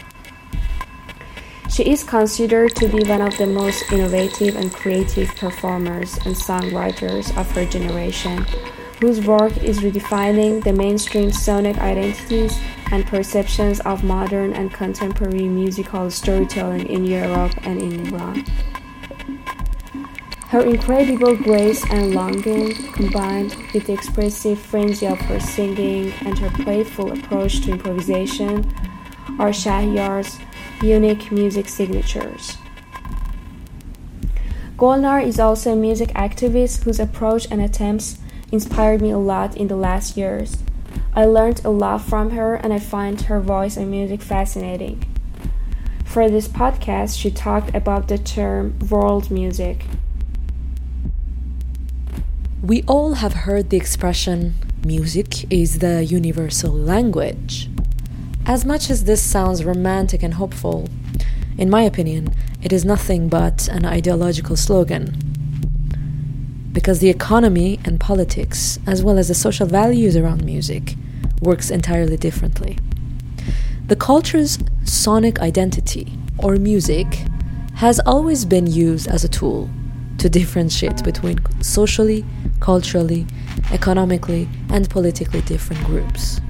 She 1.69 1.89
is 1.89 2.03
considered 2.03 2.75
to 2.75 2.89
be 2.89 3.01
one 3.07 3.21
of 3.21 3.37
the 3.37 3.47
most 3.47 3.89
innovative 3.93 4.57
and 4.57 4.69
creative 4.73 5.33
performers 5.37 6.17
and 6.25 6.35
songwriters 6.35 7.31
of 7.37 7.49
her 7.51 7.65
generation, 7.65 8.45
whose 8.99 9.25
work 9.25 9.55
is 9.63 9.79
redefining 9.79 10.63
the 10.63 10.71
mainstream 10.71 11.31
sonic 11.31 11.77
identities 11.77 12.57
and 12.91 13.05
perceptions 13.05 13.79
of 13.81 14.03
modern 14.03 14.53
and 14.53 14.73
contemporary 14.73 15.47
musical 15.47 16.09
storytelling 16.09 16.87
in 16.87 17.05
Europe 17.05 17.53
and 17.63 17.81
in 17.81 18.07
Iran. 18.07 18.45
Her 20.47 20.61
incredible 20.61 21.35
grace 21.35 21.83
and 21.91 22.15
longing, 22.15 22.73
combined 22.93 23.55
with 23.73 23.87
the 23.87 23.93
expressive 23.93 24.57
frenzy 24.57 25.05
of 25.07 25.19
her 25.21 25.39
singing 25.39 26.13
and 26.25 26.39
her 26.39 26.49
playful 26.63 27.11
approach 27.11 27.61
to 27.61 27.71
improvisation, 27.71 28.73
are 29.37 29.49
Shahyar's 29.49 30.39
unique 30.81 31.31
music 31.31 31.67
signatures. 31.67 32.57
Golnar 34.77 35.25
is 35.25 35.39
also 35.39 35.73
a 35.73 35.75
music 35.75 36.09
activist 36.09 36.83
whose 36.83 36.99
approach 36.99 37.47
and 37.51 37.61
attempts 37.61 38.19
inspired 38.55 39.01
me 39.01 39.11
a 39.11 39.17
lot 39.17 39.57
in 39.57 39.67
the 39.67 39.75
last 39.75 40.15
years. 40.15 40.63
I 41.13 41.25
learned 41.25 41.59
a 41.65 41.69
lot 41.69 42.01
from 42.01 42.31
her 42.31 42.55
and 42.55 42.71
I 42.71 42.79
find 42.79 43.19
her 43.21 43.41
voice 43.41 43.75
and 43.75 43.91
music 43.91 44.21
fascinating. 44.21 45.03
For 46.05 46.29
this 46.29 46.47
podcast, 46.47 47.19
she 47.19 47.31
talked 47.31 47.75
about 47.75 48.07
the 48.07 48.17
term 48.17 48.79
world 48.89 49.29
music. 49.29 49.85
We 52.63 52.83
all 52.83 53.15
have 53.15 53.33
heard 53.45 53.69
the 53.69 53.77
expression 53.77 54.55
music 54.85 55.51
is 55.51 55.79
the 55.79 56.05
universal 56.05 56.71
language. 56.71 57.69
As 58.45 58.63
much 58.63 58.89
as 58.89 59.03
this 59.03 59.21
sounds 59.21 59.65
romantic 59.65 60.23
and 60.23 60.35
hopeful, 60.35 60.87
in 61.57 61.69
my 61.69 61.81
opinion, 61.81 62.33
it 62.61 62.71
is 62.71 62.85
nothing 62.85 63.27
but 63.27 63.67
an 63.67 63.83
ideological 63.83 64.55
slogan. 64.55 65.34
Because 66.75 66.99
the 66.99 67.09
economy 67.09 67.79
and 67.85 67.99
politics, 67.99 68.77
as 68.85 69.01
well 69.01 69.17
as 69.17 69.29
the 69.29 69.33
social 69.33 69.65
values 69.65 70.17
around 70.17 70.43
music, 70.43 70.95
works 71.41 71.71
entirely 71.71 72.17
differently. 72.17 72.77
The 73.87 73.95
culture's 73.95 74.59
sonic 74.83 75.39
identity, 75.39 76.11
or 76.37 76.57
music, 76.57 77.07
has 77.75 78.01
always 78.05 78.43
been 78.43 78.67
used 78.67 79.07
as 79.07 79.23
a 79.23 79.29
tool 79.29 79.69
to 80.17 80.27
differentiate 80.27 81.01
between 81.01 81.39
socially, 81.61 82.25
culturally, 82.59 83.25
economically, 83.71 84.49
and 84.69 84.89
politically 84.89 85.41
different 85.41 85.81
groups. 85.85 86.41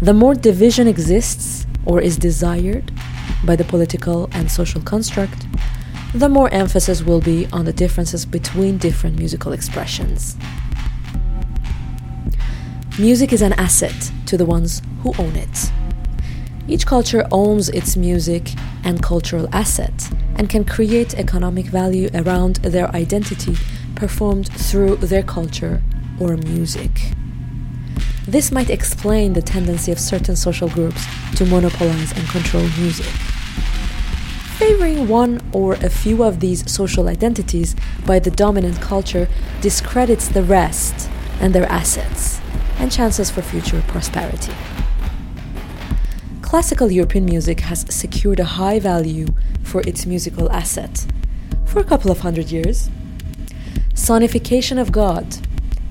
The 0.00 0.14
more 0.14 0.34
division 0.34 0.86
exists 0.86 1.66
or 1.84 2.00
is 2.00 2.16
desired 2.16 2.92
by 3.44 3.56
the 3.56 3.64
political 3.64 4.30
and 4.32 4.48
social 4.48 4.80
construct, 4.82 5.46
the 6.14 6.28
more 6.28 6.50
emphasis 6.50 7.02
will 7.02 7.20
be 7.20 7.46
on 7.52 7.64
the 7.64 7.72
differences 7.72 8.26
between 8.26 8.76
different 8.76 9.18
musical 9.18 9.52
expressions. 9.52 10.36
Music 12.98 13.32
is 13.32 13.40
an 13.40 13.54
asset 13.54 14.12
to 14.26 14.36
the 14.36 14.44
ones 14.44 14.82
who 15.02 15.14
own 15.18 15.34
it. 15.36 15.72
Each 16.68 16.84
culture 16.86 17.26
owns 17.32 17.70
its 17.70 17.96
music 17.96 18.52
and 18.84 19.02
cultural 19.02 19.48
asset 19.52 20.10
and 20.36 20.50
can 20.50 20.64
create 20.64 21.14
economic 21.14 21.66
value 21.66 22.10
around 22.14 22.56
their 22.56 22.94
identity 22.94 23.56
performed 23.94 24.48
through 24.52 24.96
their 24.96 25.22
culture 25.22 25.82
or 26.20 26.36
music. 26.36 26.90
This 28.28 28.52
might 28.52 28.68
explain 28.68 29.32
the 29.32 29.42
tendency 29.42 29.90
of 29.90 29.98
certain 29.98 30.36
social 30.36 30.68
groups 30.68 31.04
to 31.36 31.46
monopolize 31.46 32.12
and 32.12 32.28
control 32.28 32.68
music. 32.78 33.31
Favoring 34.62 35.08
one 35.08 35.40
or 35.52 35.72
a 35.74 35.90
few 35.90 36.22
of 36.22 36.38
these 36.38 36.70
social 36.70 37.08
identities 37.08 37.74
by 38.06 38.20
the 38.20 38.30
dominant 38.30 38.80
culture 38.80 39.28
discredits 39.60 40.28
the 40.28 40.44
rest 40.44 41.10
and 41.40 41.52
their 41.52 41.66
assets 41.66 42.40
and 42.78 42.92
chances 42.92 43.28
for 43.28 43.42
future 43.42 43.82
prosperity. 43.88 44.52
Classical 46.42 46.92
European 46.92 47.24
music 47.24 47.58
has 47.62 47.92
secured 47.92 48.38
a 48.38 48.44
high 48.44 48.78
value 48.78 49.26
for 49.64 49.80
its 49.80 50.06
musical 50.06 50.48
asset 50.52 51.08
for 51.66 51.80
a 51.80 51.84
couple 51.84 52.12
of 52.12 52.20
hundred 52.20 52.52
years. 52.52 52.88
Sonification 53.94 54.80
of 54.80 54.92
God 54.92 55.38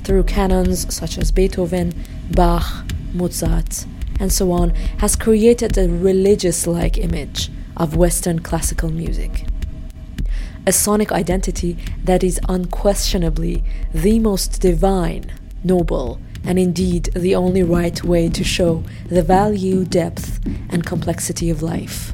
through 0.06 0.24
canons 0.24 0.96
such 0.96 1.18
as 1.18 1.30
Beethoven, 1.30 1.94
Bach, 2.32 2.86
Mozart, 3.14 3.86
and 4.18 4.32
so 4.32 4.50
on, 4.54 4.70
has 5.00 5.18
created 5.18 5.78
a 5.78 5.90
religious 5.90 6.66
like 6.66 6.98
image 6.98 7.50
of 7.82 7.96
Western 7.96 8.38
classical 8.38 8.92
music. 8.92 9.46
A 10.68 10.72
sonic 10.72 11.12
identity 11.12 11.76
that 12.04 12.24
is 12.24 12.40
unquestionably 12.48 13.64
the 13.92 14.20
most 14.20 14.62
divine, 14.62 15.34
noble, 15.64 16.20
and 16.44 16.60
indeed 16.60 17.06
the 17.16 17.34
only 17.34 17.64
right 17.64 18.04
way 18.04 18.30
to 18.30 18.44
show 18.44 18.84
the 19.08 19.24
value, 19.24 19.84
depth, 19.84 20.40
and 20.70 20.86
complexity 20.86 21.50
of 21.50 21.64
life. 21.64 22.14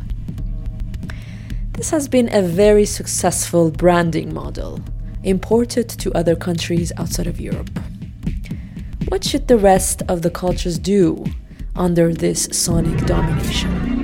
This 1.73 1.89
has 1.89 2.07
been 2.07 2.33
a 2.33 2.41
very 2.41 2.85
successful 2.85 3.69
branding 3.69 4.33
model 4.33 4.79
imported 5.23 5.89
to 5.89 6.13
other 6.13 6.37
countries 6.37 6.93
outside 6.95 7.27
of 7.27 7.41
Europe. 7.41 7.69
What 9.09 9.25
should 9.25 9.49
the 9.49 9.57
rest 9.57 10.01
of 10.07 10.21
the 10.21 10.31
cultures 10.31 10.79
do 10.79 11.25
under 11.75 12.13
this 12.13 12.47
sonic 12.53 13.05
domination? 13.05 13.96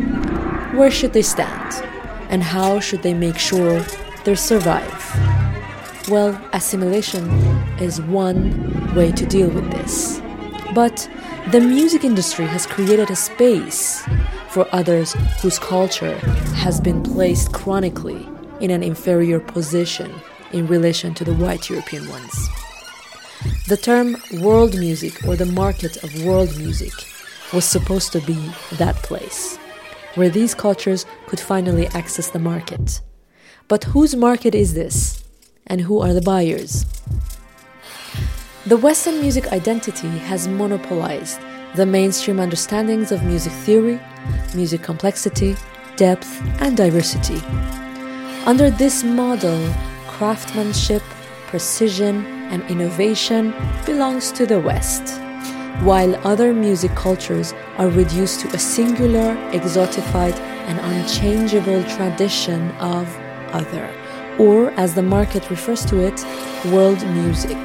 Where 0.74 0.90
should 0.90 1.14
they 1.14 1.22
stand? 1.22 1.86
And 2.30 2.42
how 2.42 2.80
should 2.80 3.04
they 3.04 3.14
make 3.14 3.38
sure 3.38 3.86
they 4.24 4.34
survive? 4.34 6.10
Well, 6.10 6.34
assimilation 6.52 7.30
is 7.80 8.02
one 8.02 8.96
way 8.96 9.12
to 9.12 9.24
deal 9.28 9.50
with 9.50 9.70
this. 9.70 10.20
But 10.74 11.08
the 11.52 11.60
music 11.60 12.04
industry 12.04 12.48
has 12.48 12.66
created 12.66 13.12
a 13.12 13.16
space 13.16 14.04
for 14.50 14.68
others 14.72 15.14
whose 15.44 15.60
culture 15.60 16.18
has 16.56 16.82
been 16.82 17.04
placed 17.04 17.54
chronically 17.54 18.28
in 18.60 18.72
an 18.72 18.82
inferior 18.82 19.40
position 19.40 20.12
in 20.54 20.66
relation 20.66 21.14
to 21.14 21.24
the 21.24 21.36
white 21.36 21.70
European 21.70 22.10
ones. 22.10 22.50
The 23.68 23.78
term 23.78 24.18
world 24.42 24.74
music 24.80 25.24
or 25.28 25.36
the 25.36 25.46
market 25.46 26.04
of 26.04 26.26
world 26.26 26.58
music 26.58 26.94
was 27.54 27.64
supposed 27.64 28.12
to 28.14 28.22
be 28.22 28.52
that 28.78 28.96
place 28.96 29.60
where 30.16 30.30
these 30.30 30.54
cultures 30.54 31.06
could 31.28 31.40
finally 31.40 31.88
access 31.88 32.30
the 32.30 32.40
market. 32.40 33.02
But 33.68 33.86
whose 33.86 34.16
market 34.16 34.54
is 34.54 34.74
this? 34.74 35.24
And 35.68 35.82
who 35.82 36.00
are 36.00 36.14
the 36.14 36.22
buyers? 36.22 36.86
The 38.66 38.78
Western 38.78 39.20
music 39.20 39.52
identity 39.52 40.08
has 40.10 40.48
monopolized 40.48 41.40
the 41.76 41.86
mainstream 41.86 42.40
understandings 42.40 43.12
of 43.12 43.24
music 43.24 43.52
theory, 43.52 44.00
music 44.54 44.84
complexity, 44.84 45.56
depth, 45.96 46.42
and 46.62 46.78
diversity. 46.78 47.42
Under 48.46 48.70
this 48.70 49.04
model, 49.04 49.74
craftsmanship, 50.08 51.02
precision, 51.48 52.26
and 52.52 52.62
innovation 52.70 53.54
belongs 53.86 54.32
to 54.34 54.46
the 54.46 54.60
West, 54.60 55.20
while 55.82 56.16
other 56.26 56.54
music 56.54 56.94
cultures 56.96 57.54
are 57.78 57.90
reduced 57.90 58.40
to 58.42 58.48
a 58.56 58.60
singular, 58.60 59.36
exotified, 59.52 60.38
and 60.68 60.80
unchangeable 60.80 61.84
tradition 61.96 62.72
of 62.74 63.08
other, 63.52 63.90
or 64.40 64.72
as 64.72 64.94
the 64.94 65.02
market 65.02 65.50
refers 65.50 65.84
to 65.86 66.00
it, 66.00 66.24
world 66.72 67.06
music. 67.08 67.58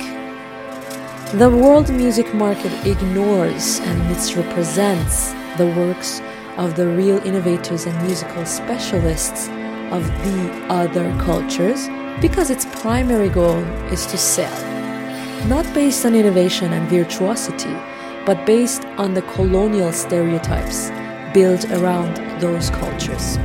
The 1.35 1.51
world 1.51 1.91
music 1.91 2.33
market 2.35 2.73
ignores 2.87 3.81
and 3.81 4.09
misrepresents 4.09 5.33
the 5.59 5.67
works 5.77 6.21
of 6.57 6.75
the 6.75 6.89
real 6.89 7.19
innovators 7.27 7.87
and 7.87 8.07
musical 8.07 8.47
specialists 8.47 9.49
of 9.93 10.07
the 10.25 10.67
other 10.69 11.15
cultures 11.21 11.89
because 12.21 12.51
its 12.51 12.65
primary 12.83 13.29
goal 13.29 13.63
is 13.93 14.07
to 14.07 14.19
sell 14.19 14.69
not 15.47 15.65
based 15.73 16.05
on 16.05 16.15
innovation 16.15 16.73
and 16.73 16.89
virtuosity, 16.89 17.75
but 18.29 18.45
based 18.45 18.85
on 18.99 19.15
the 19.15 19.23
colonial 19.23 19.91
stereotypes 19.91 20.91
built 21.33 21.65
around 21.71 22.15
those 22.43 22.69
cultures. 22.69 23.37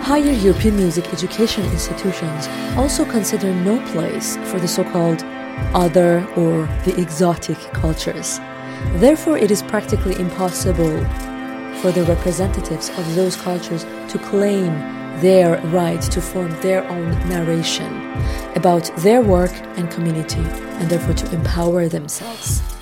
Higher 0.00 0.32
European 0.32 0.76
music 0.78 1.12
education 1.12 1.62
institutions 1.64 2.48
also 2.78 3.04
consider 3.04 3.52
no 3.52 3.78
place 3.92 4.38
for 4.50 4.58
the 4.58 4.66
so 4.66 4.82
called 4.82 5.22
other 5.74 6.26
or 6.36 6.64
the 6.86 6.98
exotic 6.98 7.58
cultures. 7.74 8.38
Therefore, 8.94 9.36
it 9.36 9.50
is 9.50 9.62
practically 9.62 10.18
impossible 10.18 11.04
for 11.82 11.92
the 11.92 12.06
representatives 12.08 12.88
of 12.88 13.14
those 13.14 13.36
cultures 13.36 13.84
to 13.84 14.18
claim 14.30 14.72
their 15.20 15.60
right 15.66 16.00
to 16.00 16.22
form 16.22 16.50
their 16.62 16.82
own 16.88 17.10
narration 17.28 17.92
about 18.56 18.90
their 19.04 19.20
work 19.20 19.52
and 19.76 19.90
community 19.90 20.46
and 20.80 20.88
therefore 20.88 21.12
to 21.12 21.30
empower 21.34 21.88
themselves. 21.88 22.77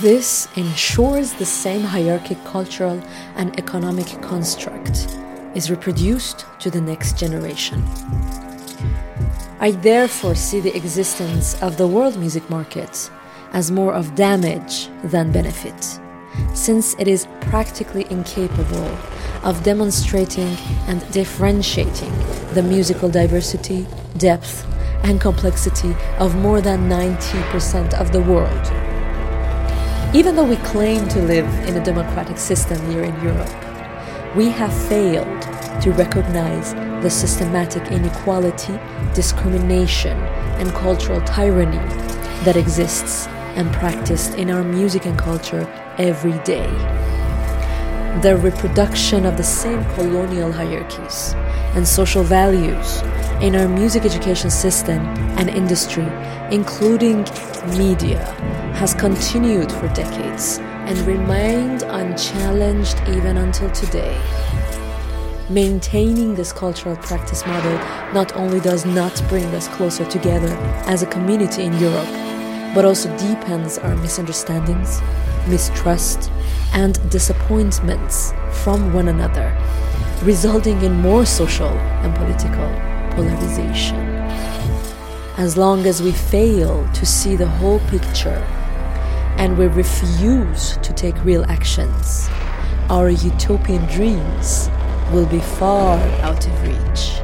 This 0.00 0.46
ensures 0.56 1.32
the 1.32 1.46
same 1.46 1.80
hierarchic 1.80 2.44
cultural 2.44 3.02
and 3.34 3.58
economic 3.58 4.06
construct 4.20 5.08
is 5.54 5.70
reproduced 5.70 6.44
to 6.58 6.70
the 6.70 6.82
next 6.82 7.18
generation. 7.18 7.82
I 9.58 9.70
therefore 9.70 10.34
see 10.34 10.60
the 10.60 10.76
existence 10.76 11.60
of 11.62 11.78
the 11.78 11.86
world 11.86 12.18
music 12.18 12.50
market 12.50 13.10
as 13.52 13.70
more 13.70 13.94
of 13.94 14.14
damage 14.14 14.90
than 15.02 15.32
benefit, 15.32 15.98
since 16.52 16.94
it 16.98 17.08
is 17.08 17.26
practically 17.40 18.06
incapable 18.10 18.98
of 19.44 19.62
demonstrating 19.62 20.58
and 20.88 21.10
differentiating 21.10 22.12
the 22.52 22.62
musical 22.62 23.08
diversity, 23.08 23.86
depth, 24.18 24.66
and 25.04 25.22
complexity 25.22 25.96
of 26.18 26.36
more 26.36 26.60
than 26.60 26.86
90% 26.86 27.94
of 27.94 28.12
the 28.12 28.20
world. 28.20 28.85
Even 30.14 30.36
though 30.36 30.44
we 30.44 30.56
claim 30.58 31.06
to 31.08 31.20
live 31.20 31.46
in 31.68 31.76
a 31.76 31.84
democratic 31.84 32.38
system 32.38 32.78
here 32.90 33.02
in 33.02 33.14
Europe, 33.22 34.36
we 34.36 34.48
have 34.50 34.72
failed 34.88 35.42
to 35.82 35.92
recognize 35.92 36.74
the 37.02 37.10
systematic 37.10 37.82
inequality, 37.90 38.78
discrimination, 39.14 40.16
and 40.58 40.72
cultural 40.74 41.20
tyranny 41.22 41.78
that 42.44 42.56
exists 42.56 43.26
and 43.56 43.70
practiced 43.74 44.34
in 44.34 44.48
our 44.50 44.62
music 44.62 45.06
and 45.06 45.18
culture 45.18 45.66
every 45.98 46.38
day. 46.44 46.70
The 48.22 48.38
reproduction 48.40 49.26
of 49.26 49.36
the 49.36 49.44
same 49.44 49.84
colonial 49.96 50.52
hierarchies 50.52 51.34
and 51.74 51.86
social 51.86 52.22
values 52.22 53.02
in 53.42 53.54
our 53.54 53.68
music 53.68 54.06
education 54.06 54.50
system 54.50 54.98
and 55.36 55.50
industry, 55.50 56.06
including 56.50 57.18
media, 57.76 58.24
has 58.76 58.94
continued 58.94 59.70
for 59.70 59.88
decades 59.88 60.58
and 60.58 60.98
remained 61.00 61.82
unchallenged 61.82 62.98
even 63.08 63.36
until 63.36 63.70
today. 63.72 64.18
Maintaining 65.50 66.34
this 66.34 66.50
cultural 66.50 66.96
practice 66.96 67.44
model 67.46 67.74
not 68.14 68.34
only 68.36 68.58
does 68.58 68.86
not 68.86 69.22
bring 69.28 69.44
us 69.54 69.68
closer 69.68 70.06
together 70.06 70.48
as 70.86 71.02
a 71.02 71.06
community 71.06 71.64
in 71.64 71.74
Europe, 71.78 72.08
but 72.74 72.86
also 72.86 73.14
deepens 73.18 73.76
our 73.76 73.96
misunderstandings, 73.96 75.02
mistrust, 75.46 76.30
and 76.72 76.98
disappointments 77.10 78.32
from 78.64 78.94
one 78.94 79.08
another, 79.08 79.54
resulting 80.22 80.80
in 80.80 80.94
more 80.94 81.26
social 81.26 81.68
and 81.68 82.14
political 82.16 82.95
polarization. 83.16 83.96
As 85.38 85.56
long 85.56 85.86
as 85.86 86.02
we 86.02 86.12
fail 86.12 86.86
to 86.92 87.06
see 87.06 87.34
the 87.34 87.48
whole 87.48 87.80
picture 87.88 88.44
and 89.38 89.56
we 89.56 89.66
refuse 89.66 90.76
to 90.82 90.92
take 90.92 91.16
real 91.24 91.44
actions, 91.48 92.28
our 92.90 93.08
utopian 93.08 93.84
dreams 93.86 94.68
will 95.12 95.26
be 95.26 95.40
far 95.40 95.98
out 96.20 96.46
of 96.46 96.62
reach. 96.62 97.22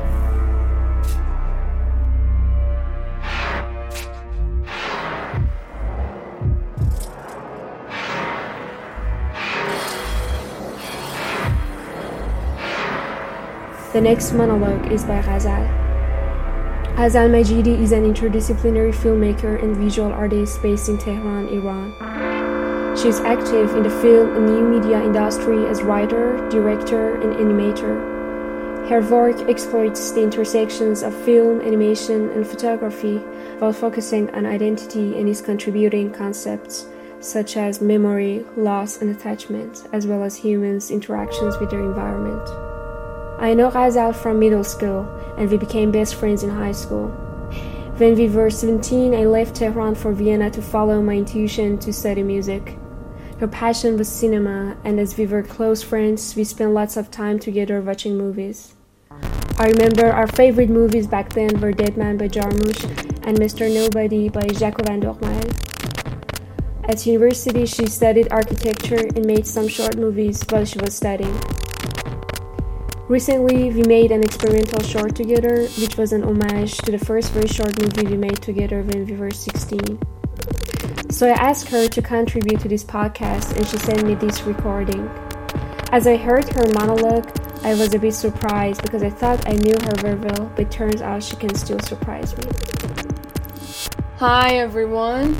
The 13.92 14.00
next 14.00 14.32
monologue 14.32 14.90
is 14.90 15.04
by 15.04 15.20
Ghazal. 15.20 15.81
Ghazal 16.94 17.30
Majidi 17.30 17.80
is 17.80 17.90
an 17.92 18.04
interdisciplinary 18.04 18.92
filmmaker 18.94 19.60
and 19.60 19.74
visual 19.74 20.12
artist 20.12 20.60
based 20.60 20.90
in 20.90 20.98
Tehran, 20.98 21.48
Iran. 21.48 21.90
She 22.98 23.08
is 23.08 23.18
active 23.20 23.74
in 23.74 23.82
the 23.82 23.90
film 24.02 24.36
and 24.36 24.44
new 24.44 24.68
media 24.68 25.02
industry 25.02 25.66
as 25.66 25.82
writer, 25.82 26.36
director, 26.50 27.14
and 27.22 27.32
animator. 27.34 27.96
Her 28.90 29.00
work 29.00 29.48
exploits 29.48 30.12
the 30.12 30.22
intersections 30.22 31.02
of 31.02 31.14
film, 31.24 31.62
animation, 31.62 32.28
and 32.30 32.46
photography 32.46 33.16
while 33.58 33.72
focusing 33.72 34.28
on 34.34 34.44
identity 34.44 35.18
and 35.18 35.26
its 35.30 35.40
contributing 35.40 36.12
concepts 36.12 36.86
such 37.20 37.56
as 37.56 37.80
memory, 37.80 38.44
loss, 38.54 39.00
and 39.00 39.10
attachment, 39.10 39.88
as 39.94 40.06
well 40.06 40.22
as 40.22 40.36
humans' 40.36 40.90
interactions 40.90 41.56
with 41.58 41.70
their 41.70 41.80
environment. 41.80 42.71
I 43.42 43.54
know 43.54 43.72
Ghazal 43.72 44.12
from 44.12 44.38
middle 44.38 44.62
school, 44.62 45.02
and 45.36 45.50
we 45.50 45.56
became 45.56 45.90
best 45.90 46.14
friends 46.14 46.44
in 46.44 46.50
high 46.50 46.70
school. 46.70 47.08
When 47.96 48.14
we 48.14 48.28
were 48.28 48.50
17, 48.50 49.12
I 49.12 49.24
left 49.24 49.56
Tehran 49.56 49.96
for 49.96 50.12
Vienna 50.12 50.48
to 50.52 50.62
follow 50.62 51.02
my 51.02 51.14
intuition 51.14 51.76
to 51.78 51.92
study 51.92 52.22
music. 52.22 52.78
Her 53.40 53.48
passion 53.48 53.98
was 53.98 54.08
cinema, 54.08 54.76
and 54.84 55.00
as 55.00 55.18
we 55.18 55.26
were 55.26 55.42
close 55.42 55.82
friends, 55.82 56.36
we 56.36 56.44
spent 56.44 56.70
lots 56.70 56.96
of 56.96 57.10
time 57.10 57.40
together 57.40 57.80
watching 57.80 58.16
movies. 58.16 58.76
I 59.58 59.70
remember 59.70 60.06
our 60.06 60.28
favorite 60.28 60.70
movies 60.70 61.08
back 61.08 61.32
then 61.32 61.60
were 61.60 61.72
Dead 61.72 61.96
Man 61.96 62.18
by 62.18 62.28
Jarmusch 62.28 62.84
and 63.26 63.36
Mr. 63.36 63.66
Nobody 63.74 64.28
by 64.28 64.42
Jaco 64.42 64.86
van 64.86 65.00
Dormael. 65.02 65.50
At 66.88 67.04
university, 67.06 67.66
she 67.66 67.86
studied 67.86 68.28
architecture 68.30 69.04
and 69.16 69.26
made 69.26 69.48
some 69.48 69.66
short 69.66 69.96
movies 69.96 70.40
while 70.48 70.64
she 70.64 70.78
was 70.78 70.94
studying. 70.94 71.36
Recently, 73.12 73.70
we 73.70 73.82
made 73.82 74.10
an 74.10 74.24
experimental 74.24 74.82
short 74.82 75.14
together, 75.14 75.66
which 75.78 75.98
was 75.98 76.14
an 76.14 76.22
homage 76.22 76.78
to 76.78 76.90
the 76.90 76.98
first 76.98 77.30
very 77.32 77.46
short 77.46 77.78
movie 77.78 78.06
we 78.06 78.16
made 78.16 78.40
together 78.40 78.80
when 78.80 79.04
we 79.04 79.12
were 79.12 79.30
16. 79.30 80.00
So 81.10 81.28
I 81.28 81.32
asked 81.32 81.68
her 81.68 81.88
to 81.88 82.00
contribute 82.00 82.60
to 82.60 82.68
this 82.68 82.82
podcast, 82.82 83.54
and 83.54 83.68
she 83.68 83.76
sent 83.76 84.06
me 84.06 84.14
this 84.14 84.44
recording. 84.44 85.10
As 85.90 86.06
I 86.06 86.16
heard 86.16 86.48
her 86.54 86.64
monologue, 86.72 87.30
I 87.62 87.74
was 87.74 87.92
a 87.92 87.98
bit 87.98 88.14
surprised 88.14 88.80
because 88.80 89.02
I 89.02 89.10
thought 89.10 89.46
I 89.46 89.56
knew 89.56 89.74
her 89.74 89.94
very 89.96 90.18
well, 90.18 90.50
but 90.56 90.70
turns 90.70 91.02
out 91.02 91.22
she 91.22 91.36
can 91.36 91.54
still 91.54 91.80
surprise 91.80 92.34
me. 92.38 92.44
Hi 94.20 94.56
everyone, 94.56 95.36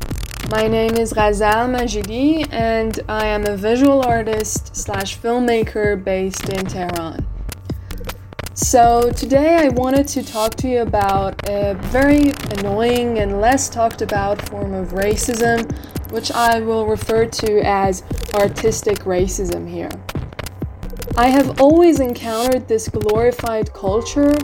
my 0.50 0.68
name 0.68 0.96
is 0.96 1.14
Ghazal 1.14 1.68
Majidi, 1.72 2.46
and 2.52 3.00
I 3.08 3.28
am 3.28 3.46
a 3.46 3.56
visual 3.56 4.02
artist 4.02 4.76
slash 4.76 5.18
filmmaker 5.18 6.04
based 6.04 6.50
in 6.50 6.66
Tehran. 6.66 7.31
So, 8.54 9.10
today 9.10 9.56
I 9.56 9.70
wanted 9.70 10.06
to 10.08 10.22
talk 10.22 10.56
to 10.56 10.68
you 10.68 10.82
about 10.82 11.48
a 11.48 11.72
very 11.84 12.32
annoying 12.58 13.18
and 13.20 13.40
less 13.40 13.70
talked 13.70 14.02
about 14.02 14.46
form 14.50 14.74
of 14.74 14.88
racism, 14.88 15.72
which 16.12 16.30
I 16.30 16.60
will 16.60 16.86
refer 16.86 17.24
to 17.24 17.60
as 17.66 18.02
artistic 18.34 18.98
racism 19.04 19.66
here. 19.66 19.88
I 21.16 21.28
have 21.28 21.62
always 21.62 21.98
encountered 21.98 22.68
this 22.68 22.90
glorified 22.90 23.72
culture 23.72 24.34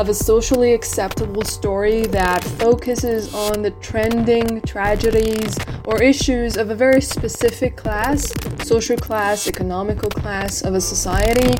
of 0.00 0.08
a 0.08 0.14
socially 0.14 0.74
acceptable 0.74 1.44
story 1.44 2.06
that 2.06 2.42
focuses 2.42 3.32
on 3.32 3.62
the 3.62 3.70
trending 3.70 4.62
tragedies 4.62 5.56
or 5.84 6.02
issues 6.02 6.56
of 6.56 6.70
a 6.70 6.74
very 6.74 7.00
specific 7.00 7.76
class, 7.76 8.34
social 8.64 8.96
class, 8.96 9.46
economical 9.46 10.10
class 10.10 10.62
of 10.62 10.74
a 10.74 10.80
society 10.80 11.54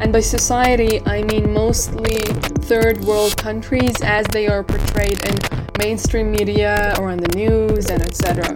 and 0.00 0.12
by 0.12 0.20
society, 0.20 1.00
I 1.06 1.22
mean 1.22 1.52
mostly 1.52 2.20
third 2.68 3.00
world 3.04 3.36
countries 3.36 3.94
as 4.02 4.26
they 4.28 4.46
are 4.46 4.62
portrayed 4.62 5.24
in 5.26 5.36
mainstream 5.78 6.30
media 6.30 6.94
or 6.98 7.10
on 7.10 7.18
the 7.18 7.34
news 7.36 7.86
and 7.86 8.02
etc. 8.02 8.54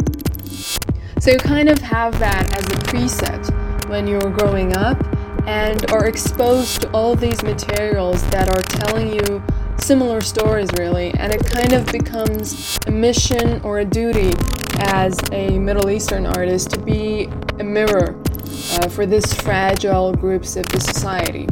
So 1.21 1.31
you 1.31 1.39
kind 1.39 1.69
of 1.69 1.79
have 1.79 2.19
that 2.19 2.57
as 2.57 2.65
a 2.67 2.79
preset 2.91 3.89
when 3.89 4.07
you're 4.07 4.31
growing 4.31 4.77
up 4.77 4.99
and 5.47 5.91
are 5.91 6.07
exposed 6.07 6.83
to 6.83 6.91
all 6.93 7.17
these 7.17 7.43
materials 7.43 8.23
that 8.31 8.49
are 8.49 8.63
telling 8.63 9.13
you 9.13 9.43
similar 9.79 10.21
stories, 10.21 10.69
really, 10.79 11.13
and 11.15 11.33
it 11.33 11.45
kind 11.45 11.73
of 11.73 11.87
becomes 11.91 12.79
a 12.87 12.91
mission 12.91 13.61
or 13.63 13.81
a 13.81 13.85
duty 13.85 14.33
as 14.79 15.19
a 15.33 15.59
Middle 15.59 15.91
Eastern 15.91 16.27
artist 16.27 16.71
to 16.71 16.81
be 16.81 17.29
a 17.59 17.65
mirror 17.65 18.22
uh, 18.73 18.89
for 18.89 19.05
this 19.05 19.33
fragile 19.35 20.15
groups 20.15 20.57
of 20.57 20.67
the 20.67 20.81
society. 20.81 21.47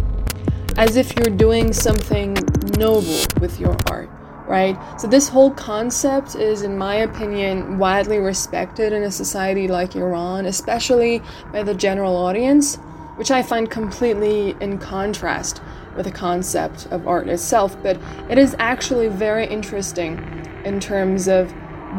As 0.77 0.97
if 0.97 1.15
you're 1.17 1.37
doing 1.37 1.73
something 1.73 2.35
noble 2.79 3.25
with 3.41 3.61
your 3.61 3.77
art, 3.91 4.09
right? 4.47 4.79
So, 4.99 5.07
this 5.07 5.29
whole 5.29 5.51
concept 5.51 6.35
is, 6.35 6.63
in 6.63 6.79
my 6.79 6.97
opinion, 6.97 7.79
widely 7.79 8.19
respected 8.19 8.93
in 8.93 9.03
a 9.03 9.11
society 9.11 9.69
like 9.69 9.97
Iran, 9.97 10.47
especially 10.47 11.21
by 11.53 11.63
the 11.63 11.75
general 11.75 12.17
audience, 12.17 12.77
which 13.17 13.31
I 13.31 13.43
find 13.43 13.71
completely 13.71 14.57
in 14.61 14.79
contrast 14.79 15.61
with 15.97 16.07
the 16.07 16.13
concept 16.13 16.87
of 16.91 17.07
art 17.07 17.29
itself. 17.29 17.77
But 17.83 17.99
it 18.31 18.39
is 18.39 18.57
actually 18.59 19.09
very 19.09 19.47
interesting 19.47 20.19
in 20.65 20.81
terms 20.81 21.29
of 21.29 21.51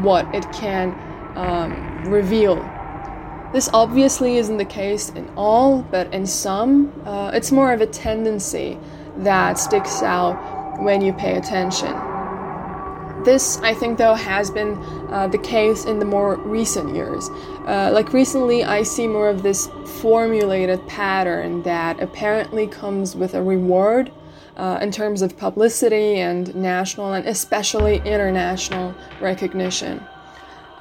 what 0.02 0.34
it 0.34 0.50
can 0.52 0.98
um, 1.36 2.10
reveal 2.10 2.56
This 3.52 3.68
obviously 3.74 4.38
isn't 4.38 4.56
the 4.56 4.64
case 4.64 5.10
in 5.10 5.30
all, 5.36 5.82
but 5.82 6.12
in 6.14 6.26
some, 6.26 6.90
uh, 7.04 7.32
it's 7.34 7.52
more 7.52 7.72
of 7.72 7.82
a 7.82 7.86
tendency 7.86 8.78
that 9.18 9.58
sticks 9.58 10.02
out 10.02 10.80
when 10.82 11.02
you 11.02 11.12
pay 11.12 11.36
attention. 11.36 11.92
This, 13.24 13.58
I 13.58 13.74
think, 13.74 13.98
though, 13.98 14.14
has 14.14 14.50
been 14.50 14.78
uh, 15.10 15.28
the 15.28 15.38
case 15.38 15.84
in 15.84 15.98
the 15.98 16.04
more 16.04 16.36
recent 16.36 16.94
years. 16.94 17.28
Uh, 17.66 17.90
like 17.92 18.12
recently, 18.14 18.64
I 18.64 18.82
see 18.82 19.06
more 19.06 19.28
of 19.28 19.42
this 19.42 19.68
formulated 20.00 20.84
pattern 20.88 21.62
that 21.62 22.00
apparently 22.00 22.66
comes 22.66 23.14
with 23.14 23.34
a 23.34 23.42
reward 23.42 24.10
uh, 24.56 24.78
in 24.80 24.90
terms 24.90 25.22
of 25.22 25.36
publicity 25.36 26.20
and 26.20 26.54
national 26.54 27.12
and 27.12 27.28
especially 27.28 27.96
international 27.98 28.94
recognition. 29.20 30.04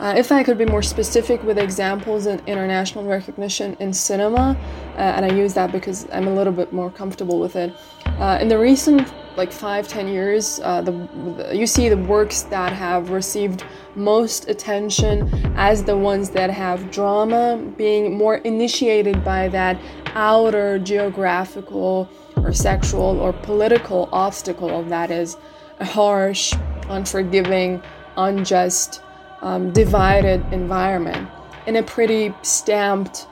Uh, 0.01 0.15
if 0.17 0.31
I 0.31 0.41
could 0.41 0.57
be 0.57 0.65
more 0.65 0.81
specific 0.81 1.43
with 1.43 1.59
examples 1.59 2.25
in 2.25 2.41
international 2.47 3.05
recognition 3.05 3.77
in 3.79 3.93
cinema, 3.93 4.57
uh, 4.95 4.97
and 4.97 5.23
I 5.23 5.29
use 5.29 5.53
that 5.53 5.71
because 5.71 6.07
I'm 6.11 6.27
a 6.27 6.33
little 6.33 6.51
bit 6.51 6.73
more 6.73 6.89
comfortable 6.89 7.39
with 7.39 7.55
it. 7.55 7.71
Uh, 8.17 8.39
in 8.41 8.47
the 8.47 8.57
recent 8.57 9.13
like 9.37 9.51
five, 9.51 9.87
ten 9.87 10.07
years, 10.07 10.59
uh, 10.63 10.81
the, 10.81 10.91
the, 10.91 11.55
you 11.55 11.67
see 11.67 11.87
the 11.87 11.97
works 11.97 12.41
that 12.43 12.73
have 12.73 13.11
received 13.11 13.63
most 13.93 14.49
attention 14.49 15.29
as 15.55 15.83
the 15.83 15.95
ones 15.95 16.31
that 16.31 16.49
have 16.49 16.89
drama 16.89 17.63
being 17.77 18.17
more 18.17 18.37
initiated 18.37 19.23
by 19.23 19.49
that 19.49 19.79
outer 20.15 20.79
geographical 20.79 22.09
or 22.37 22.51
sexual 22.51 23.19
or 23.19 23.33
political 23.33 24.09
obstacle 24.11 24.81
that 24.81 25.11
is 25.11 25.37
a 25.79 25.85
harsh, 25.85 26.53
unforgiving, 26.89 27.79
unjust 28.17 29.03
um, 29.41 29.71
divided 29.71 30.45
environment 30.51 31.29
in 31.67 31.75
a 31.75 31.83
pretty 31.83 32.33
stamped, 32.41 33.27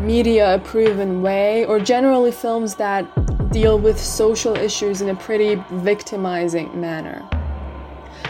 media 0.00 0.60
proven 0.64 1.22
way, 1.22 1.64
or 1.66 1.78
generally 1.78 2.32
films 2.32 2.74
that 2.76 3.06
deal 3.50 3.78
with 3.78 3.98
social 3.98 4.56
issues 4.56 5.00
in 5.00 5.08
a 5.08 5.14
pretty 5.14 5.62
victimizing 5.70 6.80
manner. 6.80 7.26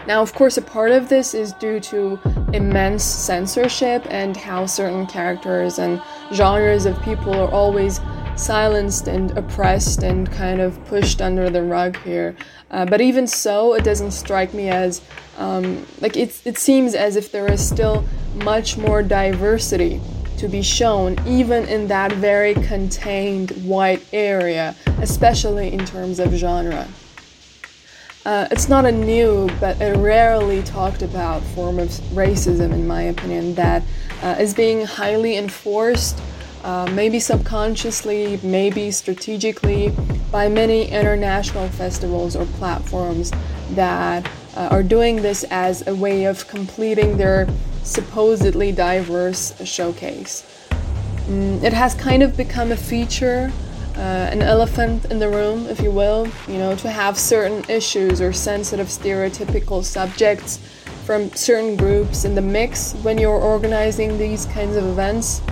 Now, 0.07 0.21
of 0.21 0.35
course, 0.35 0.59
a 0.59 0.63
part 0.63 0.91
of 0.91 1.09
this 1.09 1.33
is 1.35 1.53
due 1.55 1.81
to 1.81 2.19
immense 2.53 3.03
censorship 3.03 4.07
and 4.11 4.37
how 4.37 4.67
certain 4.67 5.07
characters 5.07 5.79
and 5.79 6.01
genres 6.33 6.85
of 6.85 7.01
people 7.03 7.35
are 7.35 7.51
always 7.51 8.01
silenced 8.37 9.09
and 9.09 9.37
oppressed 9.39 10.03
and 10.03 10.31
kind 10.33 10.61
of 10.61 10.83
pushed 10.87 11.21
under 11.21 11.51
the 11.51 11.63
rug 11.63 11.97
here. 11.99 12.37
Uh, 12.71 12.85
but 12.85 13.01
even 13.01 13.27
so, 13.27 13.75
it 13.75 13.85
doesn't 13.85 14.11
strike 14.11 14.53
me 14.55 14.69
as 14.69 15.01
um, 15.39 15.87
like 16.01 16.17
it, 16.17 16.41
it 16.45 16.59
seems 16.59 16.95
as 16.95 17.17
if 17.17 17.31
there 17.31 17.51
is 17.51 17.67
still 17.67 18.05
much 18.43 18.77
more 18.77 19.03
diversity 19.03 20.01
to 20.39 20.49
be 20.49 20.63
shown, 20.63 21.17
even 21.27 21.65
in 21.69 21.87
that 21.89 22.13
very 22.13 22.55
contained 22.55 23.51
white 23.65 24.05
area, 24.13 24.75
especially 25.01 25.73
in 25.73 25.85
terms 25.85 26.19
of 26.19 26.33
genre. 26.33 26.89
Uh, 28.27 28.49
it's 28.51 28.69
not 28.69 28.87
a 28.87 28.93
new 28.93 29.49
but 29.61 29.81
a 29.83 29.97
rarely 29.99 30.63
talked 30.63 31.03
about 31.03 31.43
form 31.43 31.79
of 31.79 31.89
racism, 32.15 32.73
in 32.73 32.87
my 32.87 33.03
opinion, 33.03 33.55
that 33.55 33.83
uh, 34.23 34.35
is 34.39 34.55
being 34.55 34.85
highly 34.85 35.37
enforced 35.37 36.21
uh, 36.65 36.91
maybe 36.93 37.21
subconsciously, 37.21 38.41
maybe 38.43 38.91
strategically, 38.91 39.93
by 40.33 40.49
many 40.49 40.89
international 40.89 41.69
festivals 41.69 42.35
or 42.35 42.47
platforms 42.47 43.31
that 43.73 44.29
uh, 44.57 44.69
are 44.71 44.83
doing 44.83 45.17
this 45.17 45.45
as 45.51 45.87
a 45.87 45.95
way 45.95 46.25
of 46.25 46.49
completing 46.49 47.19
their 47.19 47.47
supposedly 47.83 48.73
diverse 48.73 49.55
showcase. 49.67 50.43
Mm, 51.27 51.63
it 51.63 51.75
has 51.75 51.95
kind 51.95 52.23
of 52.23 52.35
become 52.35 52.73
a 52.73 52.77
feature, 52.77 53.53
uh, 53.97 54.01
an 54.01 54.41
elephant 54.41 55.05
in 55.07 55.19
the 55.19 55.29
room, 55.29 55.67
if 55.67 55.81
you 55.81 55.91
will, 55.91 56.27
you 56.49 56.57
know, 56.57 56.75
to 56.77 56.91
have 56.91 57.19
certain 57.19 57.63
issues 57.69 58.23
or 58.23 58.33
sensitive 58.33 58.87
stereotypical 58.87 59.85
subjects 59.85 60.59
from 61.05 61.31
certain 61.33 61.77
groups 61.77 62.25
in 62.25 62.35
the 62.35 62.41
mix 62.41 62.95
when 63.03 63.19
you're 63.19 63.39
organizing 63.39 64.17
these 64.17 64.47
kinds 64.47 64.77
of 64.77 64.85
events. 64.85 65.43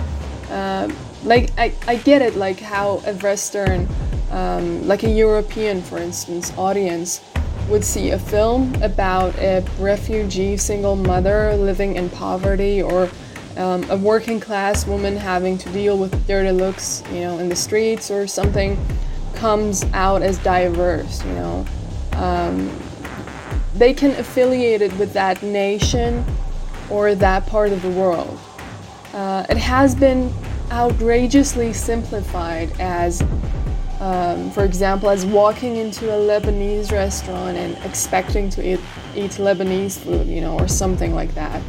Um, 0.53 0.95
like 1.23 1.49
I, 1.57 1.73
I 1.87 1.95
get 1.95 2.21
it 2.21 2.35
like 2.35 2.59
how 2.59 3.01
a 3.07 3.13
western 3.15 3.87
um, 4.29 4.87
like 4.87 5.01
a 5.01 5.09
european 5.09 5.81
for 5.81 5.97
instance 5.97 6.55
audience 6.57 7.21
would 7.69 7.83
see 7.83 8.11
a 8.11 8.19
film 8.19 8.71
about 8.83 9.35
a 9.39 9.65
refugee 9.79 10.55
single 10.57 10.95
mother 10.95 11.55
living 11.55 11.95
in 11.95 12.07
poverty 12.07 12.83
or 12.83 13.09
um, 13.57 13.83
a 13.89 13.97
working 13.97 14.39
class 14.39 14.85
woman 14.85 15.17
having 15.17 15.57
to 15.57 15.69
deal 15.71 15.97
with 15.97 16.27
dirty 16.27 16.51
looks 16.51 17.01
you 17.11 17.21
know 17.21 17.39
in 17.39 17.49
the 17.49 17.55
streets 17.55 18.11
or 18.11 18.27
something 18.27 18.77
comes 19.33 19.83
out 19.93 20.21
as 20.21 20.37
diverse 20.37 21.25
you 21.25 21.33
know? 21.33 21.65
Um, 22.13 22.71
they 23.73 23.91
can 23.95 24.11
affiliate 24.11 24.83
it 24.83 24.95
with 24.99 25.13
that 25.13 25.41
nation 25.41 26.23
or 26.91 27.15
that 27.15 27.47
part 27.47 27.71
of 27.71 27.81
the 27.81 27.89
world 27.89 28.39
uh, 29.13 29.45
it 29.49 29.57
has 29.57 29.93
been 29.93 30.33
outrageously 30.71 31.71
simplified 31.71 32.71
as, 32.79 33.21
um, 33.99 34.49
for 34.51 34.63
example, 34.63 35.09
as 35.09 35.25
walking 35.25 35.75
into 35.75 36.09
a 36.09 36.17
Lebanese 36.17 36.91
restaurant 36.91 37.57
and 37.57 37.77
expecting 37.85 38.49
to 38.49 38.73
eat, 38.73 38.79
eat 39.15 39.31
Lebanese 39.31 39.99
food, 39.99 40.27
you 40.27 40.41
know, 40.41 40.57
or 40.57 40.67
something 40.67 41.13
like 41.13 41.33
that. 41.35 41.61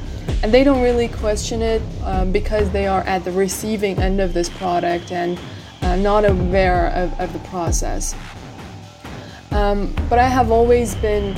And 0.43 0.53
they 0.53 0.65
don't 0.65 0.83
really 0.83 1.09
question 1.09 1.61
it 1.61 1.83
um, 2.03 2.33
because 2.33 2.71
they 2.71 2.87
are 2.87 3.03
at 3.03 3.25
the 3.25 3.33
receiving 3.33 3.99
end 3.99 4.21
of 4.21 4.33
this 4.33 4.49
product 4.49 5.13
and 5.13 5.39
uh, 5.83 5.97
not 5.97 6.25
aware 6.25 6.89
of, 6.89 7.19
of 7.21 7.33
the 7.33 7.39
process. 7.51 8.15
Um, 9.51 9.95
but 10.09 10.19
I 10.19 10.29
have 10.29 10.51
always 10.51 10.95
been 10.97 11.37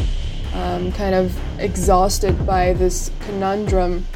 um, 0.55 0.93
kind 0.93 1.15
of 1.15 1.37
exhausted 1.59 2.47
by 2.47 2.73
this 2.73 3.11
conundrum 3.21 4.07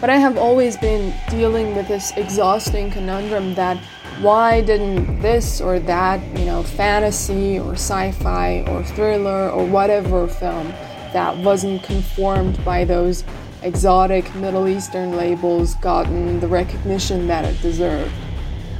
but 0.00 0.10
I 0.10 0.16
have 0.16 0.36
always 0.36 0.76
been 0.76 1.14
dealing 1.30 1.74
with 1.74 1.88
this 1.88 2.12
exhausting 2.16 2.90
conundrum 2.90 3.54
that 3.54 3.78
why 4.20 4.62
didn't 4.62 5.20
this 5.20 5.60
or 5.60 5.78
that, 5.80 6.20
you 6.38 6.46
know, 6.46 6.62
fantasy 6.62 7.58
or 7.58 7.72
sci 7.72 8.12
fi 8.12 8.64
or 8.68 8.82
thriller 8.82 9.50
or 9.50 9.64
whatever 9.66 10.26
film 10.26 10.68
that 11.12 11.36
wasn't 11.38 11.82
conformed 11.82 12.62
by 12.64 12.84
those 12.84 13.24
exotic 13.62 14.34
Middle 14.36 14.68
Eastern 14.68 15.16
labels 15.16 15.74
gotten 15.76 16.40
the 16.40 16.48
recognition 16.48 17.26
that 17.26 17.44
it 17.44 17.60
deserved? 17.62 18.12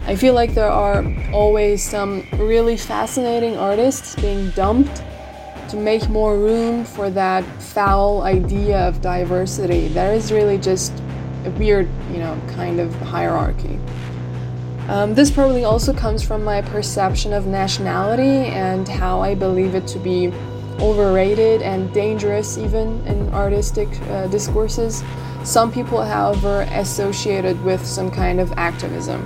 I 0.07 0.15
feel 0.15 0.35
like 0.35 0.55
there 0.55 0.71
are 0.71 1.05
always 1.33 1.83
some 1.83 2.27
really 2.35 2.77
fascinating 2.77 3.57
artists 3.57 4.15
being 4.17 4.51
dumped 4.51 5.03
to 5.69 5.77
make 5.77 6.09
more 6.09 6.39
room 6.39 6.85
for 6.85 7.11
that 7.11 7.43
foul 7.61 8.23
idea 8.23 8.79
of 8.87 9.01
diversity. 9.01 9.89
There 9.89 10.15
is 10.15 10.31
really 10.31 10.59
just 10.59 10.93
a 11.47 11.51
weird, 11.53 11.89
you 12.11 12.19
know, 12.19 12.41
kind 12.49 12.81
of 12.81 12.95
hierarchy. 12.97 13.79
Um, 14.89 15.15
this 15.15 15.31
probably 15.31 15.65
also 15.65 15.93
comes 15.93 16.23
from 16.23 16.45
my 16.45 16.63
perception 16.63 17.33
of 17.33 17.47
nationality 17.47 18.51
and 18.53 18.87
how 18.87 19.21
I 19.21 19.35
believe 19.35 19.75
it 19.75 19.87
to 19.89 19.99
be 19.99 20.33
overrated 20.79 21.63
and 21.63 21.93
dangerous, 21.93 22.57
even 22.59 23.05
in 23.07 23.33
artistic 23.33 23.89
uh, 24.03 24.29
discourses. 24.29 25.03
Some 25.43 25.73
people, 25.73 26.03
however, 26.03 26.63
associate 26.71 27.45
it 27.45 27.57
with 27.63 27.85
some 27.85 28.11
kind 28.11 28.41
of 28.41 28.53
activism. 28.53 29.23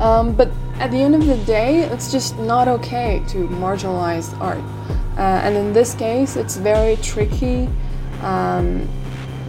Um, 0.00 0.34
but 0.34 0.50
at 0.80 0.90
the 0.90 0.98
end 0.98 1.14
of 1.14 1.26
the 1.26 1.36
day, 1.44 1.80
it's 1.80 2.10
just 2.10 2.38
not 2.38 2.68
okay 2.68 3.22
to 3.28 3.48
marginalize 3.48 4.38
art. 4.40 4.64
Uh, 5.16 5.40
and 5.44 5.56
in 5.56 5.72
this 5.72 5.94
case, 5.94 6.36
it's 6.36 6.56
very 6.56 6.96
tricky. 6.96 7.68
Um, 8.22 8.88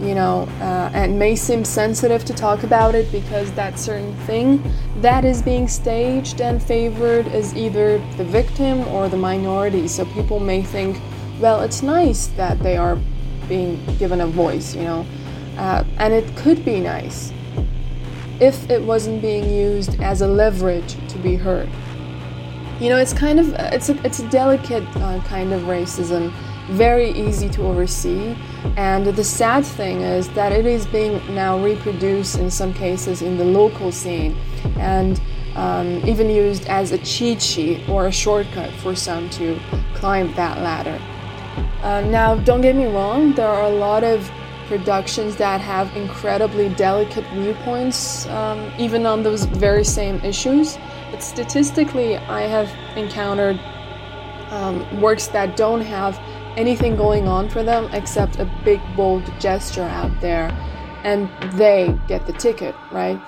you 0.00 0.14
know, 0.14 0.48
uh, 0.60 0.90
and 0.94 1.18
may 1.18 1.36
seem 1.36 1.64
sensitive 1.64 2.24
to 2.24 2.34
talk 2.34 2.62
about 2.62 2.94
it 2.94 3.10
because 3.12 3.52
that 3.52 3.78
certain 3.78 4.14
thing 4.26 4.62
that 5.00 5.24
is 5.24 5.42
being 5.42 5.68
staged 5.68 6.40
and 6.40 6.62
favored 6.62 7.26
is 7.28 7.54
either 7.54 7.98
the 8.16 8.24
victim 8.24 8.80
or 8.88 9.08
the 9.08 9.16
minority. 9.16 9.86
So 9.88 10.04
people 10.06 10.40
may 10.40 10.62
think, 10.62 11.00
well, 11.40 11.60
it's 11.60 11.82
nice 11.82 12.28
that 12.28 12.58
they 12.60 12.76
are 12.76 12.98
being 13.48 13.84
given 13.96 14.20
a 14.20 14.26
voice, 14.26 14.74
you 14.74 14.82
know, 14.82 15.06
uh, 15.58 15.84
and 15.98 16.12
it 16.12 16.36
could 16.36 16.64
be 16.64 16.80
nice 16.80 17.32
if 18.40 18.68
it 18.70 18.82
wasn't 18.82 19.22
being 19.22 19.48
used 19.48 20.00
as 20.00 20.20
a 20.20 20.26
leverage 20.26 20.96
to 21.08 21.18
be 21.18 21.36
heard. 21.36 21.68
You 22.80 22.88
know, 22.88 22.96
it's 22.96 23.12
kind 23.12 23.38
of 23.38 23.54
it's 23.54 23.88
a 23.88 24.04
it's 24.04 24.18
a 24.18 24.28
delicate 24.30 24.84
uh, 24.96 25.20
kind 25.24 25.52
of 25.52 25.62
racism 25.62 26.32
very 26.70 27.10
easy 27.10 27.48
to 27.50 27.62
oversee. 27.62 28.36
And 28.76 29.06
the 29.06 29.24
sad 29.24 29.64
thing 29.64 30.00
is 30.00 30.28
that 30.30 30.52
it 30.52 30.66
is 30.66 30.86
being 30.86 31.20
now 31.34 31.62
reproduced 31.62 32.38
in 32.38 32.50
some 32.50 32.72
cases 32.72 33.22
in 33.22 33.36
the 33.36 33.44
local 33.44 33.92
scene 33.92 34.36
and 34.76 35.20
um, 35.54 36.06
even 36.08 36.30
used 36.30 36.66
as 36.66 36.92
a 36.92 36.98
cheat 36.98 37.42
sheet 37.42 37.88
or 37.88 38.06
a 38.06 38.12
shortcut 38.12 38.70
for 38.74 38.94
some 38.94 39.28
to 39.30 39.58
climb 39.94 40.32
that 40.34 40.58
ladder. 40.58 41.00
Uh, 41.82 42.00
now, 42.02 42.36
don't 42.36 42.60
get 42.60 42.76
me 42.76 42.86
wrong, 42.86 43.32
there 43.34 43.48
are 43.48 43.64
a 43.64 43.74
lot 43.74 44.04
of 44.04 44.30
productions 44.68 45.36
that 45.36 45.60
have 45.60 45.94
incredibly 45.96 46.68
delicate 46.70 47.26
viewpoints, 47.34 48.26
um, 48.28 48.72
even 48.78 49.04
on 49.04 49.22
those 49.22 49.44
very 49.44 49.84
same 49.84 50.18
issues. 50.20 50.78
But 51.10 51.22
statistically, 51.22 52.16
I 52.16 52.42
have 52.42 52.70
encountered 52.96 53.60
um, 54.50 55.00
works 55.00 55.26
that 55.28 55.56
don't 55.56 55.80
have 55.80 56.18
anything 56.56 56.96
going 56.96 57.28
on 57.28 57.48
for 57.48 57.62
them 57.62 57.88
except 57.92 58.38
a 58.38 58.44
big, 58.64 58.80
bold 58.96 59.24
gesture 59.40 59.82
out 59.82 60.20
there, 60.20 60.48
and 61.04 61.28
they 61.52 61.98
get 62.08 62.26
the 62.26 62.32
ticket, 62.32 62.74
right? 62.90 63.20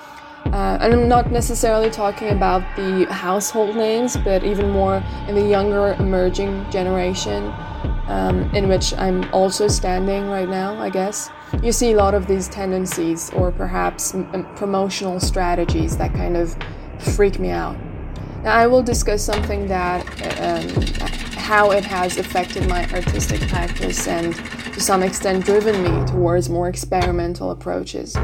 Uh, 0.45 0.77
and 0.79 0.93
I'm 0.93 1.07
not 1.09 1.31
necessarily 1.31 1.89
talking 1.89 2.29
about 2.29 2.61
the 2.75 3.05
household 3.05 3.75
names, 3.75 4.15
but 4.15 4.43
even 4.43 4.69
more 4.69 5.03
in 5.27 5.35
the 5.35 5.41
younger 5.41 5.93
emerging 5.99 6.69
generation, 6.69 7.51
um, 8.07 8.43
in 8.55 8.69
which 8.69 8.93
I'm 8.93 9.27
also 9.33 9.67
standing 9.67 10.29
right 10.29 10.47
now, 10.47 10.79
I 10.79 10.91
guess. 10.91 11.29
You 11.63 11.71
see 11.71 11.93
a 11.93 11.95
lot 11.95 12.13
of 12.13 12.27
these 12.27 12.47
tendencies, 12.47 13.31
or 13.31 13.51
perhaps 13.51 14.13
m- 14.13 14.47
promotional 14.55 15.19
strategies 15.19 15.97
that 15.97 16.13
kind 16.13 16.37
of 16.37 16.55
freak 16.99 17.39
me 17.39 17.49
out. 17.49 17.75
Now, 18.43 18.55
I 18.55 18.67
will 18.67 18.83
discuss 18.83 19.23
something 19.23 19.67
that, 19.67 20.05
um, 20.39 21.24
how 21.45 21.69
it 21.69 21.85
has 21.85 22.17
affected 22.17 22.67
my 22.67 22.89
artistic 22.91 23.39
practice 23.41 24.07
and 24.07 24.33
to 24.73 24.81
some 24.81 25.03
extent 25.03 25.45
driven 25.45 25.83
me 25.83 26.05
towards 26.07 26.49
more 26.49 26.67
experimental 26.67 27.51
approaches. 27.51 28.15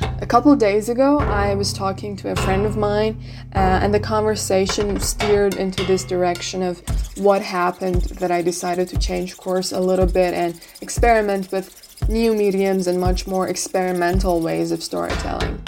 A 0.00 0.26
couple 0.26 0.56
days 0.56 0.88
ago, 0.88 1.18
I 1.18 1.54
was 1.54 1.74
talking 1.74 2.16
to 2.16 2.32
a 2.32 2.36
friend 2.36 2.64
of 2.64 2.74
mine, 2.74 3.22
uh, 3.54 3.80
and 3.82 3.92
the 3.92 4.00
conversation 4.00 4.98
steered 4.98 5.56
into 5.56 5.84
this 5.84 6.04
direction 6.04 6.62
of 6.62 6.80
what 7.18 7.42
happened 7.42 8.04
that 8.20 8.30
I 8.30 8.40
decided 8.40 8.88
to 8.88 8.98
change 8.98 9.36
course 9.36 9.72
a 9.72 9.80
little 9.80 10.06
bit 10.06 10.32
and 10.32 10.58
experiment 10.80 11.52
with 11.52 12.08
new 12.08 12.34
mediums 12.34 12.86
and 12.86 12.98
much 12.98 13.26
more 13.26 13.46
experimental 13.48 14.40
ways 14.40 14.72
of 14.72 14.82
storytelling. 14.82 15.62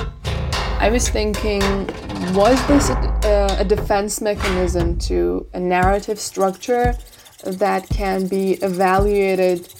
I 0.80 0.88
was 0.88 1.10
thinking, 1.10 1.60
was 2.34 2.64
this 2.66 2.90
a, 2.90 3.56
a 3.60 3.64
defense 3.64 4.20
mechanism 4.20 4.98
to 4.98 5.46
a 5.54 5.60
narrative 5.60 6.18
structure 6.18 6.96
that 7.44 7.88
can 7.88 8.26
be 8.26 8.54
evaluated 8.54 9.72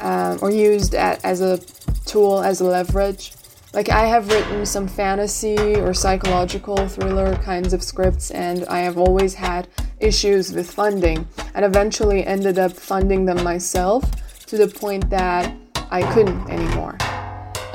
um, 0.00 0.38
or 0.42 0.50
used 0.50 0.94
at, 0.94 1.24
as 1.24 1.40
a 1.40 1.58
tool, 2.04 2.42
as 2.42 2.60
a 2.60 2.64
leverage? 2.64 3.32
Like, 3.72 3.90
I 3.90 4.06
have 4.06 4.28
written 4.28 4.64
some 4.64 4.88
fantasy 4.88 5.76
or 5.76 5.92
psychological 5.92 6.88
thriller 6.88 7.36
kinds 7.36 7.72
of 7.72 7.82
scripts, 7.82 8.30
and 8.30 8.64
I 8.66 8.80
have 8.80 8.98
always 8.98 9.34
had 9.34 9.68
issues 10.00 10.52
with 10.52 10.70
funding, 10.70 11.26
and 11.54 11.64
eventually 11.64 12.26
ended 12.26 12.58
up 12.58 12.72
funding 12.72 13.26
them 13.26 13.44
myself 13.44 14.02
to 14.46 14.56
the 14.56 14.68
point 14.68 15.08
that 15.10 15.54
I 15.90 16.02
couldn't 16.14 16.48
anymore. 16.50 16.98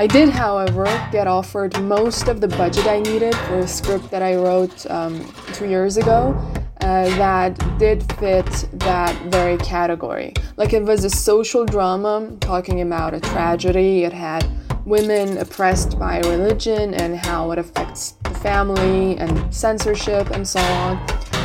I 0.01 0.07
did, 0.07 0.29
however, 0.29 0.85
get 1.11 1.27
offered 1.27 1.79
most 1.83 2.27
of 2.27 2.41
the 2.41 2.47
budget 2.47 2.87
I 2.87 3.01
needed 3.01 3.35
for 3.35 3.59
a 3.59 3.67
script 3.67 4.09
that 4.09 4.23
I 4.23 4.35
wrote 4.35 4.89
um, 4.89 5.31
two 5.53 5.67
years 5.67 5.95
ago 5.97 6.33
uh, 6.81 7.03
that 7.17 7.53
did 7.77 8.01
fit 8.13 8.47
that 8.79 9.15
very 9.27 9.57
category. 9.57 10.33
Like 10.57 10.73
it 10.73 10.81
was 10.81 11.03
a 11.03 11.09
social 11.11 11.67
drama 11.67 12.35
talking 12.39 12.81
about 12.81 13.13
a 13.13 13.19
tragedy, 13.19 14.03
it 14.03 14.11
had 14.11 14.43
women 14.87 15.37
oppressed 15.37 15.99
by 15.99 16.17
religion 16.21 16.95
and 16.95 17.15
how 17.15 17.51
it 17.51 17.59
affects 17.59 18.13
the 18.23 18.31
family 18.31 19.17
and 19.17 19.53
censorship 19.53 20.31
and 20.31 20.47
so 20.47 20.61
on. 20.61 20.97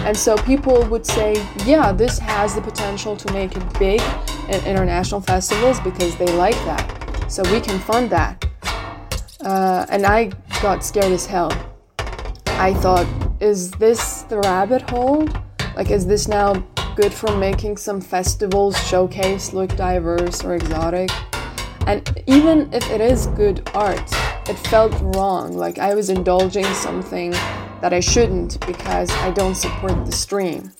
And 0.06 0.16
so 0.16 0.34
people 0.34 0.82
would 0.86 1.04
say, 1.04 1.46
yeah, 1.66 1.92
this 1.92 2.18
has 2.20 2.54
the 2.54 2.62
potential 2.62 3.18
to 3.18 3.32
make 3.34 3.54
it 3.54 3.78
big 3.78 4.00
at 4.48 4.66
international 4.66 5.20
festivals 5.20 5.78
because 5.80 6.16
they 6.16 6.32
like 6.38 6.56
that. 6.64 6.95
So 7.28 7.42
we 7.52 7.60
can 7.60 7.78
fund 7.78 8.10
that. 8.10 8.44
Uh, 9.40 9.86
and 9.88 10.06
I 10.06 10.30
got 10.62 10.84
scared 10.84 11.12
as 11.12 11.26
hell. 11.26 11.52
I 12.46 12.74
thought, 12.74 13.06
is 13.40 13.70
this 13.72 14.22
the 14.22 14.38
rabbit 14.38 14.88
hole? 14.88 15.28
Like, 15.76 15.90
is 15.90 16.06
this 16.06 16.28
now 16.28 16.54
good 16.94 17.12
for 17.12 17.36
making 17.36 17.76
some 17.76 18.00
festivals 18.00 18.76
showcase 18.88 19.52
look 19.52 19.76
diverse 19.76 20.42
or 20.42 20.54
exotic? 20.54 21.10
And 21.86 22.22
even 22.26 22.72
if 22.72 22.88
it 22.90 23.00
is 23.00 23.28
good 23.28 23.68
art, 23.74 24.10
it 24.48 24.58
felt 24.68 24.92
wrong. 25.14 25.52
Like 25.52 25.78
I 25.78 25.94
was 25.94 26.10
indulging 26.10 26.64
something 26.74 27.30
that 27.80 27.92
I 27.92 28.00
shouldn't 28.00 28.64
because 28.66 29.10
I 29.10 29.30
don't 29.30 29.54
support 29.54 30.04
the 30.04 30.12
stream. 30.12 30.72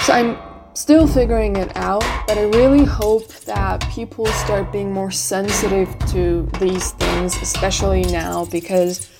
So 0.00 0.12
I'm 0.12 0.47
still 0.78 1.08
figuring 1.08 1.56
it 1.56 1.76
out, 1.76 2.04
but 2.28 2.38
I 2.38 2.44
really 2.44 2.84
hope 2.84 3.26
that 3.46 3.80
people 3.90 4.26
start 4.26 4.70
being 4.70 4.92
more 4.92 5.10
sensitive 5.10 5.88
to 6.12 6.48
these 6.60 6.92
things, 6.92 7.34
especially 7.42 8.02
now 8.02 8.44
because 8.44 9.10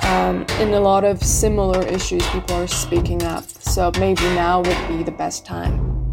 um, 0.00 0.44
in 0.58 0.74
a 0.74 0.80
lot 0.80 1.04
of 1.04 1.22
similar 1.22 1.86
issues, 1.86 2.26
people 2.30 2.56
are 2.56 2.66
speaking 2.66 3.22
up. 3.22 3.44
So 3.48 3.92
maybe 4.00 4.22
now 4.34 4.62
would 4.62 4.88
be 4.88 5.04
the 5.04 5.12
best 5.12 5.46
time. 5.46 6.05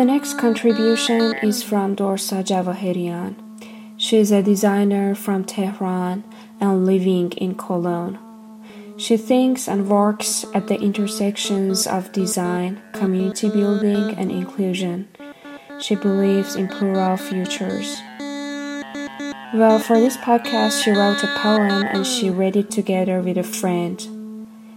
The 0.00 0.06
next 0.06 0.38
contribution 0.38 1.34
is 1.42 1.62
from 1.62 1.94
Dorsa 1.94 2.42
Javaherian. 2.42 3.36
She 3.98 4.16
is 4.16 4.32
a 4.32 4.42
designer 4.42 5.14
from 5.14 5.44
Tehran 5.44 6.24
and 6.58 6.86
living 6.86 7.32
in 7.32 7.54
Cologne. 7.54 8.18
She 8.96 9.18
thinks 9.18 9.68
and 9.68 9.90
works 9.90 10.46
at 10.54 10.68
the 10.68 10.80
intersections 10.80 11.86
of 11.86 12.12
design, 12.12 12.80
community 12.94 13.50
building, 13.50 14.16
and 14.16 14.32
inclusion. 14.32 15.06
She 15.78 15.96
believes 15.96 16.56
in 16.56 16.68
plural 16.68 17.18
futures. 17.18 18.00
Well, 19.52 19.80
for 19.80 20.00
this 20.00 20.16
podcast, 20.16 20.82
she 20.82 20.92
wrote 20.92 21.22
a 21.22 21.26
poem 21.36 21.84
and 21.84 22.06
she 22.06 22.30
read 22.30 22.56
it 22.56 22.70
together 22.70 23.20
with 23.20 23.36
a 23.36 23.42
friend. 23.42 24.00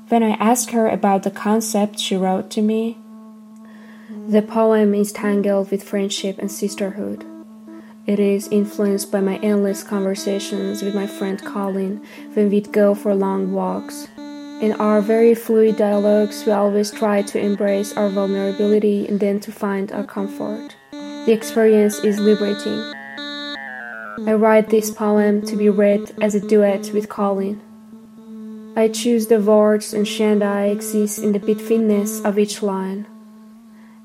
When 0.09 0.21
I 0.21 0.31
asked 0.31 0.71
her 0.71 0.89
about 0.89 1.23
the 1.23 1.31
concept, 1.31 1.97
she 1.97 2.17
wrote 2.17 2.51
to 2.51 2.61
me 2.61 2.97
the 4.27 4.41
poem 4.41 4.93
is 4.93 5.11
tangled 5.11 5.69
with 5.69 5.83
friendship 5.83 6.37
and 6.39 6.49
sisterhood. 6.49 7.25
it 8.05 8.19
is 8.19 8.47
influenced 8.49 9.11
by 9.11 9.19
my 9.19 9.37
endless 9.37 9.83
conversations 9.83 10.81
with 10.81 10.95
my 10.95 11.07
friend 11.07 11.43
Colin 11.43 12.01
when 12.33 12.49
we'd 12.49 12.71
go 12.71 12.95
for 12.95 13.13
long 13.13 13.51
walks. 13.51 14.07
In 14.61 14.73
our 14.73 15.01
very 15.01 15.35
fluid 15.35 15.77
dialogues, 15.77 16.45
we 16.45 16.51
always 16.51 16.91
try 16.91 17.21
to 17.21 17.39
embrace 17.39 17.95
our 17.97 18.09
vulnerability 18.09 19.07
and 19.07 19.19
then 19.19 19.39
to 19.41 19.51
find 19.51 19.91
our 19.91 20.05
comfort. 20.05 20.75
The 20.91 21.31
experience 21.31 21.99
is 21.99 22.19
liberating. 22.19 22.79
I 24.25 24.33
write 24.33 24.69
this 24.69 24.91
poem 24.91 25.45
to 25.47 25.55
be 25.55 25.69
read 25.69 26.11
as 26.21 26.35
a 26.35 26.39
duet 26.39 26.91
with 26.93 27.09
Colin. 27.09 27.61
I 28.75 28.87
choose 28.87 29.27
the 29.27 29.39
words 29.39 29.93
and 29.93 30.05
Shanda 30.05 30.71
exist 30.71 31.19
in 31.19 31.31
the 31.33 31.39
betweenness 31.39 32.23
of 32.25 32.39
each 32.39 32.63
line. 32.63 33.05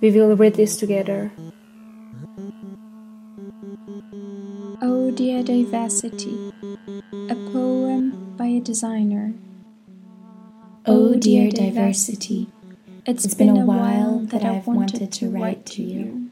We 0.01 0.13
will 0.13 0.37
read 0.37 0.55
this 0.55 0.77
together. 0.77 1.33
Oh 4.81 5.11
Dear 5.11 5.43
Diversity, 5.43 6.53
a 7.29 7.35
poem 7.35 8.35
by 8.37 8.47
a 8.47 8.61
designer. 8.61 9.35
Oh 10.87 11.15
dear 11.17 11.51
diversity, 11.51 12.47
it's 13.05 13.35
been 13.35 13.57
a 13.57 13.67
while 13.67 14.21
that 14.21 14.45
I've 14.45 14.67
wanted 14.67 15.11
to 15.11 15.29
write 15.29 15.67
to 15.67 15.83
you. 15.83 16.31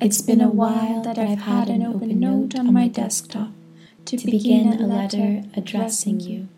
It's 0.00 0.20
been 0.20 0.40
a 0.40 0.48
while 0.48 1.02
that 1.02 1.18
I've 1.18 1.40
had 1.40 1.70
an 1.70 1.82
open 1.82 2.20
note 2.20 2.54
on 2.54 2.72
my 2.72 2.86
desktop 2.86 3.50
to 4.04 4.16
begin 4.18 4.74
a 4.74 4.86
letter 4.86 5.42
addressing 5.56 6.20
you. 6.20 6.48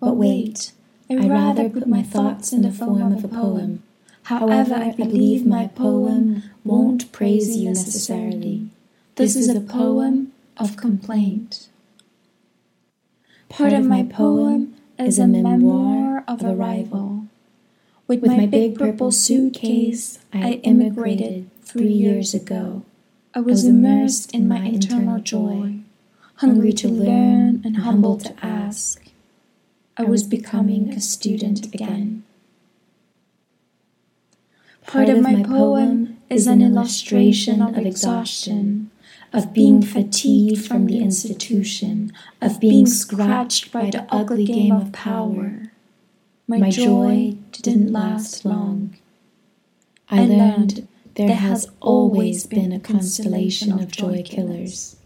But 0.00 0.16
wait, 0.16 0.72
I'd 1.10 1.30
rather 1.30 1.68
put 1.68 1.86
my 1.86 2.02
thoughts 2.02 2.52
in 2.52 2.62
the 2.62 2.72
form 2.72 3.12
of 3.12 3.22
a 3.22 3.28
poem. 3.28 3.82
However, 4.24 4.74
I 4.74 4.92
believe 4.92 5.46
my 5.46 5.66
poem 5.66 6.44
won't 6.64 7.10
praise 7.12 7.56
you 7.56 7.70
necessarily. 7.70 8.68
This 9.16 9.36
is 9.36 9.48
a 9.48 9.60
poem 9.60 10.32
of 10.56 10.76
complaint. 10.76 11.68
Part 13.48 13.72
of 13.72 13.84
my 13.84 14.04
poem 14.04 14.76
is 14.98 15.18
a 15.18 15.26
memoir 15.26 16.22
of 16.28 16.44
arrival. 16.44 17.24
With 18.06 18.24
my 18.26 18.46
big 18.46 18.76
purple 18.76 19.12
suitcase, 19.12 20.18
I 20.32 20.60
immigrated 20.64 21.50
three 21.62 21.92
years 21.92 22.34
ago. 22.34 22.84
I 23.34 23.40
was 23.40 23.64
immersed 23.64 24.34
in 24.34 24.48
my 24.48 24.64
internal 24.64 25.20
joy, 25.20 25.80
hungry 26.36 26.72
to 26.74 26.88
learn 26.88 27.62
and 27.64 27.78
humble 27.78 28.18
to 28.18 28.34
ask. 28.44 29.02
I 29.96 30.04
was 30.04 30.22
becoming 30.24 30.90
a 30.90 31.00
student 31.00 31.64
again. 31.64 32.24
Part 34.90 35.08
of 35.08 35.22
my 35.22 35.44
poem 35.44 36.18
is 36.28 36.48
an 36.48 36.60
illustration 36.60 37.62
of 37.62 37.78
exhaustion, 37.78 38.90
of 39.32 39.52
being 39.52 39.82
fatigued 39.82 40.66
from 40.66 40.86
the 40.86 40.98
institution, 40.98 42.12
of 42.42 42.58
being 42.58 42.86
scratched 42.86 43.70
by 43.70 43.90
the 43.90 44.04
ugly 44.10 44.44
game 44.44 44.72
of 44.72 44.90
power. 44.90 45.70
My 46.48 46.70
joy 46.70 47.36
didn't 47.52 47.92
last 47.92 48.44
long. 48.44 48.96
I 50.08 50.26
learned 50.26 50.88
there 51.14 51.36
has 51.36 51.70
always 51.78 52.44
been 52.46 52.72
a 52.72 52.80
constellation 52.80 53.70
of 53.70 53.92
joy 53.92 54.24
killers. 54.24 54.96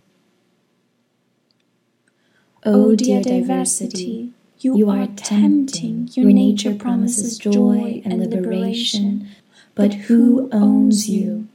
Oh, 2.65 2.93
oh, 2.93 2.97
dear 2.97 3.21
diversity, 3.21 4.33
you 4.61 4.89
are 4.89 5.09
tempting. 5.09 6.09
Your 6.15 6.33
nature 6.33 6.75
promises 6.75 7.37
joy 7.37 8.01
and 8.07 8.19
liberation, 8.19 9.29
but 9.75 9.95
who 9.95 10.49
owns 10.53 11.09
you? 11.09 11.49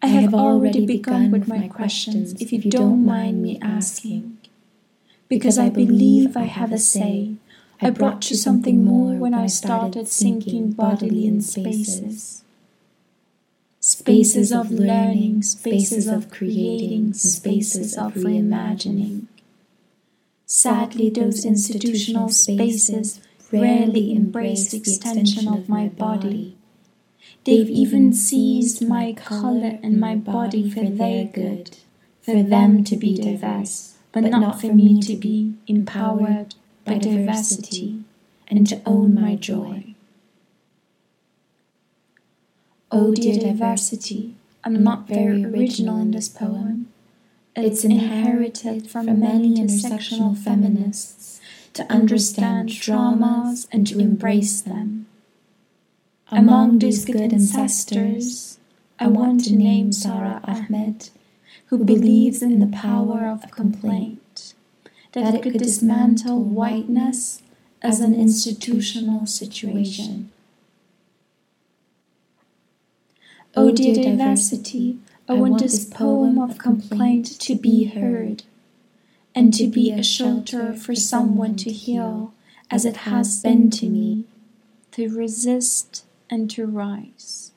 I 0.00 0.06
have 0.08 0.32
already 0.32 0.86
begun 0.86 1.30
with 1.30 1.48
my 1.48 1.68
questions, 1.68 2.40
if 2.40 2.52
you 2.52 2.70
don't 2.70 3.04
mind 3.04 3.42
me 3.42 3.58
asking. 3.60 4.38
Because 5.28 5.58
I 5.58 5.68
believe 5.68 6.36
I 6.36 6.44
have 6.44 6.72
a 6.72 6.78
say, 6.78 7.34
I 7.80 7.90
brought 7.90 8.30
you 8.30 8.36
something 8.36 8.84
more 8.84 9.14
when 9.14 9.34
I 9.34 9.46
started 9.46 10.08
sinking 10.08 10.72
bodily 10.72 11.26
in 11.26 11.40
spaces. 11.42 12.44
Spaces 13.80 14.52
of 14.52 14.70
learning, 14.70 15.42
spaces 15.42 16.08
of 16.08 16.30
creating, 16.30 17.14
spaces 17.14 17.96
of 17.96 18.14
reimagining. 18.14 19.26
Sadly, 20.46 21.10
those 21.10 21.44
institutional 21.44 22.30
spaces 22.30 23.20
rarely 23.52 24.12
embrace 24.12 24.70
the 24.70 24.78
extension 24.78 25.46
of 25.48 25.68
my 25.68 25.88
body. 25.88 26.57
They've 27.48 27.70
even 27.70 28.12
seized 28.12 28.86
my 28.86 29.14
color 29.14 29.78
and 29.82 29.98
my 29.98 30.16
body 30.16 30.68
for 30.68 30.84
their 30.84 31.24
good, 31.24 31.78
for 32.20 32.42
them 32.42 32.84
to 32.84 32.94
be 32.94 33.16
diverse, 33.16 33.94
but 34.12 34.24
not 34.24 34.60
for 34.60 34.74
me 34.74 35.00
to 35.00 35.16
be 35.16 35.54
empowered 35.66 36.56
by 36.84 36.98
diversity 36.98 38.04
and 38.48 38.66
to 38.66 38.82
own 38.84 39.14
my 39.14 39.34
joy. 39.34 39.94
Oh, 42.92 43.08
oh, 43.08 43.14
dear 43.14 43.40
diversity, 43.40 44.34
I'm 44.62 44.84
not 44.84 45.08
very 45.08 45.42
original 45.42 45.98
in 46.02 46.10
this 46.10 46.28
poem. 46.28 46.92
It's 47.56 47.82
inherited 47.82 48.90
from 48.90 49.20
many 49.20 49.54
intersectional 49.54 50.36
feminists 50.36 51.40
to 51.72 51.90
understand 51.90 52.68
traumas 52.68 53.66
and 53.72 53.86
to 53.86 53.98
embrace 54.00 54.60
them. 54.60 55.06
Among 56.30 56.78
these 56.78 57.06
good 57.06 57.32
ancestors, 57.32 58.58
I 58.98 59.06
want 59.06 59.44
to 59.44 59.56
name 59.56 59.92
Sara 59.92 60.42
Ahmed, 60.44 61.08
who 61.66 61.82
believes 61.82 62.42
in 62.42 62.60
the 62.60 62.66
power 62.66 63.26
of 63.26 63.50
complaint, 63.50 64.52
that 65.12 65.34
it 65.34 65.42
could 65.42 65.56
dismantle 65.56 66.42
whiteness 66.42 67.40
as 67.80 68.00
an 68.00 68.14
institutional 68.14 69.24
situation. 69.24 70.30
Oh, 73.56 73.64
oh, 73.64 73.68
o 73.68 73.72
dear 73.72 73.94
diversity, 73.94 74.98
I 75.26 75.32
want 75.32 75.60
this 75.60 75.86
poem 75.86 76.38
of 76.38 76.58
complaint 76.58 77.40
to 77.40 77.54
be 77.54 77.84
heard, 77.84 78.42
and 79.34 79.54
to 79.54 79.66
be 79.66 79.90
a 79.92 80.02
shelter 80.02 80.74
for 80.74 80.94
someone 80.94 81.56
to 81.56 81.72
heal, 81.72 82.34
as 82.70 82.84
it 82.84 82.98
has 82.98 83.40
been 83.42 83.70
to 83.70 83.88
me, 83.88 84.24
to 84.92 85.08
resist 85.08 86.04
and 86.30 86.50
to 86.50 86.66
rise. 86.66 87.52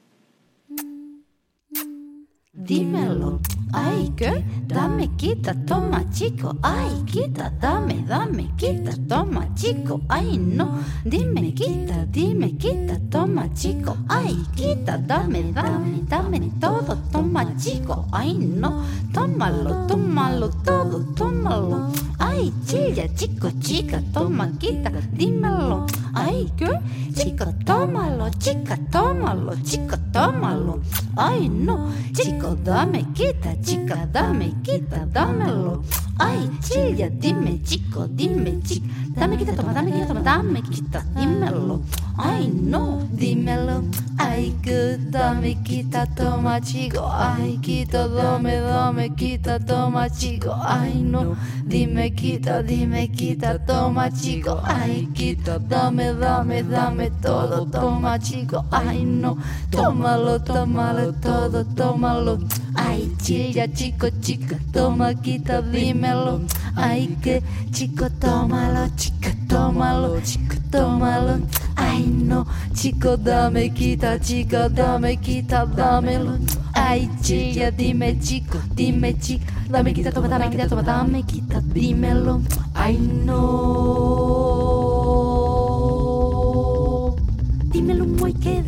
Dímelo, 2.68 3.40
ay, 3.74 4.14
¿qué? 4.16 4.44
Dame, 4.68 5.10
quita, 5.18 5.54
toma, 5.66 6.04
chico, 6.12 6.56
ay, 6.62 7.04
quita, 7.06 7.52
dame, 7.60 8.06
dame, 8.08 8.52
quita, 8.56 8.92
toma, 9.10 9.48
chico, 9.56 10.02
ay, 10.08 10.38
no. 10.38 10.80
Dime, 11.04 11.54
quita, 11.54 12.06
dime, 12.12 12.56
quita, 12.58 13.00
toma, 13.10 13.50
chico, 13.54 13.98
ay, 14.08 14.38
quita, 14.56 14.98
dame, 14.98 15.52
dame, 15.52 16.04
dame 16.08 16.52
todo, 16.60 16.96
toma, 17.12 17.46
chico, 17.58 18.06
ay, 18.12 18.36
no. 18.38 18.84
Tómalo, 19.12 19.88
tómalo 19.88 20.50
todo, 20.64 21.04
tómalo. 21.16 21.92
Ay, 22.20 22.54
chilla, 22.66 23.08
chico, 23.16 23.50
chica, 23.60 24.02
toma, 24.14 24.48
quita, 24.60 24.92
dímelo, 25.12 25.88
ay, 26.14 26.52
¿qué? 26.56 26.70
Chico, 27.14 27.46
tómalo, 27.66 28.30
chica, 28.40 28.78
tómalo, 28.92 29.56
chico, 29.64 29.98
tómalo. 30.14 30.80
Ay, 31.18 31.50
no, 31.50 31.90
chico, 32.14 32.51
dame, 32.56 33.06
quita, 33.14 33.56
chica, 33.62 34.06
dame, 34.12 34.54
quita, 34.64 35.06
dámelo. 35.06 35.84
Ay, 36.18 36.50
chilla, 36.62 37.10
dime, 37.10 37.60
chico, 37.64 38.08
dime, 38.08 38.62
chica, 38.64 38.88
dame, 39.16 39.38
quita, 39.38 39.54
toma, 39.54 39.74
dame, 39.74 39.92
quita, 39.92 40.08
toma, 40.08 40.22
dame, 40.22 40.62
quita, 40.62 41.06
dímelo. 41.16 41.82
Ay, 42.18 42.48
no, 42.48 43.08
dímelo. 43.12 43.84
Ay, 44.18 44.54
que 44.62 44.98
dame, 45.10 45.56
quita, 45.64 46.06
toma, 46.06 46.60
chico. 46.62 47.10
Ay, 47.12 47.58
quita, 47.62 48.08
dame, 48.08 48.60
dame, 48.62 49.10
quita, 49.16 49.60
toma, 49.60 50.10
chico. 50.10 50.54
Ay, 50.62 51.02
no, 51.02 51.36
dime, 51.66 52.12
quita, 52.12 52.62
dime, 52.62 53.08
quita, 53.10 53.58
toma, 53.60 54.10
chico. 54.12 54.60
Ay, 54.64 55.08
quita, 55.14 55.58
dame, 55.60 56.14
dame, 56.14 56.64
dame 56.64 57.10
todo, 57.22 57.66
toma, 57.66 58.20
chico. 58.20 58.64
Ay, 58.72 59.04
no, 59.04 59.38
tómalo, 59.72 60.40
tómalo 60.40 61.14
todo, 61.14 61.66
tómalo. 61.66 62.38
Ay, 62.76 63.12
chilla, 63.22 63.68
chico, 63.68 64.08
chica, 64.22 64.58
toma, 64.72 65.14
quita, 65.16 65.62
dímelo. 65.62 66.42
Ay, 66.76 67.18
que 67.22 67.42
chico, 67.72 68.10
tómalo, 68.20 68.88
chica, 68.96 69.36
tómalo, 69.48 70.22
chico, 70.22 70.56
tómalo. 70.70 71.40
Ay, 71.76 72.06
no, 72.06 72.46
chico, 72.74 73.18
dame, 73.18 73.70
quita, 73.72 74.20
chica, 74.20 74.70
dame, 74.70 75.18
quita, 75.18 75.66
dámelo. 75.66 76.38
Ay, 76.74 77.10
chilla, 77.22 77.72
dime, 77.72 78.18
chico, 78.20 78.60
dime, 78.76 79.14
chica, 79.16 79.52
dame, 79.70 79.94
quita, 79.94 80.12
toma, 80.12 80.28
dame, 80.28 80.50
quita, 80.50 80.68
toma, 80.68 80.84
dame, 80.84 81.24
quita, 81.24 81.60
dímelo. 81.62 82.42
Ay, 82.76 82.98
no. 82.98 84.21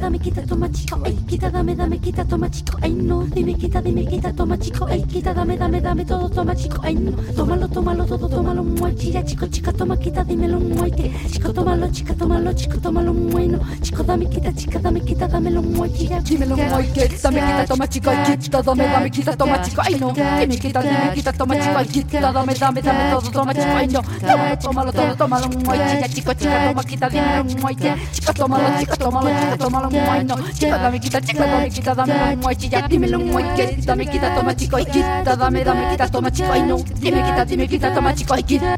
Dame 0.04 0.20
quita 0.20 0.42
toma 0.42 0.70
chico. 0.70 1.00
Ay 1.06 1.16
quita 1.26 1.50
dame 1.50 1.76
dame 1.76 1.98
quita 2.00 2.26
toma 2.26 2.50
chico. 2.50 2.78
Ay 2.82 2.94
no 2.94 3.24
dime 3.24 3.56
quita 3.56 3.82
dime 3.82 4.06
quita 4.06 4.34
toma 4.34 4.58
chico. 4.58 4.86
Ay 4.86 5.06
quita 5.06 5.34
dame 5.34 5.56
dame 5.58 5.80
dame 5.80 6.04
todo 6.06 6.28
toma 6.30 6.54
chico. 6.54 6.82
Ay 6.84 6.96
no 6.96 7.12
tómalo 7.36 7.68
tómalo 7.70 8.06
todo 8.06 8.28
tómalo 8.28 8.64
chilla 8.96 9.24
chico 9.24 9.48
chica 9.48 9.72
toma 9.72 9.98
quita 9.98 10.24
dímelo 10.24 10.60
muy 10.60 10.92
que 10.92 11.12
chico 11.32 11.54
tómalo 11.54 11.88
chica 11.92 12.14
tómalo 12.14 12.54
chico 12.54 12.78
tómalo 12.80 13.14
muy 13.14 13.48
no 13.48 13.60
chico 13.82 14.04
dame 14.04 14.28
quita 14.28 14.52
chica 14.54 14.80
dame 14.80 15.02
quita 15.02 15.28
dámelo 15.28 15.62
muy 15.62 15.90
chilla 15.94 16.20
dímelo 16.22 16.56
muy 16.58 16.88
que 16.88 17.08
dame 17.08 17.40
quita 17.42 17.66
toma 17.66 17.88
chico. 17.88 18.10
ay 18.10 18.38
quita 18.38 18.62
dame 18.62 18.84
dame 18.88 19.10
quita 19.10 19.36
toma 19.38 19.62
chico. 19.62 19.82
Ay 19.86 19.96
no. 20.00 20.12
dime 20.12 20.58
quita 20.58 20.82
dime 20.82 21.12
quita 21.14 21.32
toma 21.32 21.56
chico. 21.56 21.78
Ay 21.78 21.88
quita 21.88 22.32
dame 22.32 22.54
dame 22.54 22.82
dame 22.82 23.12
todo 23.12 23.32
toma 23.32 23.54
chico. 23.54 23.76
Ay 23.76 23.88
no. 23.88 24.02
tómalo 24.02 24.58
tómalo 24.58 24.92
todo 24.92 25.16
tómalo 25.16 25.48
muy 25.48 25.78
chilla 25.78 26.08
chico 26.10 26.34
chica 26.34 26.68
toma 26.68 26.84
quita 26.84 27.10
dímelo 27.10 27.44
muy 27.62 27.76
que 27.76 27.94
chico 28.12 28.34
tómalo 28.34 28.80
chico 28.80 28.96
tómalo 28.98 29.30
chico 29.40 29.58
tómalo 29.58 29.93
muy 29.94 30.24
no 30.26 30.36
chico 30.54 30.78
dame 30.78 31.00
quita 31.00 31.22
chica 31.22 31.46
dame 31.46 31.70
quita 31.70 31.94
dámelo 31.94 32.38
muy 32.38 32.56
chilla 32.56 32.88
dímelo 32.88 33.20
muy 33.20 33.44
que 33.56 33.78
dame 33.86 34.06
quita 34.08 34.34
toma 34.36 34.56
chico 34.56 34.78
ay 34.78 34.86
quita 34.86 35.36
dame 35.36 35.64
dame 35.64 35.90
quita 35.92 36.08
toma 36.08 36.32
chico 36.32 36.52
ay 36.52 36.64
no 36.64 36.78
dime 37.00 37.22
quita 37.24 37.46
dime 37.46 37.68
quita 37.68 37.94
toma 37.94 38.14
chico 38.14 38.34
ay 38.34 38.44
quita 38.44 38.76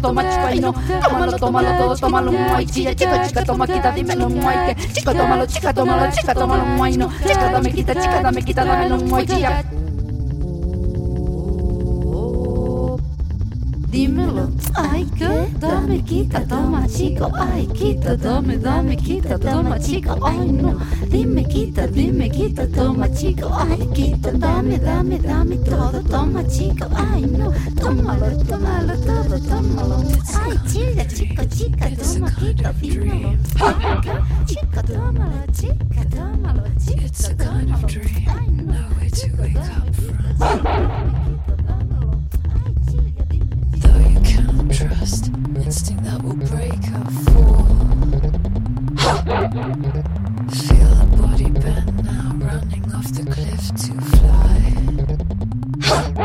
toma 0.00 0.22
chico 0.28 0.60
no 0.60 0.74
tómalo 1.00 1.32
tómalo 1.38 1.70
todo 1.78 1.96
tómalo 1.96 2.32
muy 2.32 2.66
chilla 2.66 2.94
chico 2.94 3.16
chica 3.26 3.44
toma 3.44 3.66
quita 3.66 3.90
dímelo 3.92 4.28
muy 4.28 4.54
que 4.66 4.74
chico 4.92 5.14
tómalo 5.14 5.46
chica 5.46 5.72
tómalo 5.72 6.10
chica 6.12 6.34
tómalo 6.34 6.64
muy 6.64 6.96
no 6.96 7.08
chica 7.26 7.50
dame 7.50 7.72
quita 7.72 7.94
chica 7.94 8.22
dame 8.22 8.42
quita 8.42 8.64
dámelo 8.64 8.96
muy 8.98 9.26
chilla 9.26 9.81
dímelo. 13.92 14.50
Ay, 14.74 15.06
¿qué? 15.16 15.48
Dame, 15.60 16.02
quita, 16.02 16.44
toma, 16.46 16.88
chico. 16.88 17.30
Ay, 17.38 17.66
quita, 17.66 18.16
dame, 18.16 18.56
dame, 18.56 18.96
quita, 18.96 19.38
toma, 19.38 19.78
chico. 19.78 20.18
Ay, 20.26 20.50
no. 20.50 20.78
Dime, 21.08 21.44
quita, 21.44 21.86
dime, 21.86 22.30
quita, 22.30 22.66
toma, 22.66 23.08
chico. 23.12 23.50
Ay, 23.52 23.86
quita, 23.94 24.32
dame, 24.32 24.78
dame, 24.78 25.18
dame 25.18 25.56
todo, 25.58 26.02
toma, 26.02 26.42
chico. 26.48 26.88
Ay, 26.96 27.22
no. 27.26 27.52
Tómalo, 27.78 28.26
tómalo, 28.48 28.94
todo, 29.06 29.38
tómalo. 29.38 29.96
Ay, 30.42 30.58
chica, 30.66 31.04
chico, 31.06 31.44
chica, 31.44 31.86
toma, 32.00 32.30
quita, 32.32 32.72
dímelo. 32.80 33.36
Chica, 34.46 34.82
tómalo, 34.82 35.44
chica, 35.52 36.02
tómalo, 36.10 36.64
chica, 36.78 37.02
It's 37.04 37.28
a 37.28 37.34
kind 37.34 37.70
of 37.70 37.86
dream. 37.86 38.24
No. 38.56 38.72
Nowhere 38.72 39.10
to 39.10 39.28
wake 39.36 39.56
up 39.56 39.94
from. 39.94 41.21
Instinct 45.72 46.04
that 46.04 46.22
will 46.22 46.36
break 46.36 46.84
a 46.88 47.00
fall. 47.32 47.64
Feel 50.50 50.94
the 51.00 51.06
body 51.16 51.50
bend 51.50 52.04
now, 52.04 52.28
running 52.44 52.84
off 52.92 53.08
the 53.14 53.24
cliff 53.32 53.64
to 53.80 53.92
fly. 56.12 56.21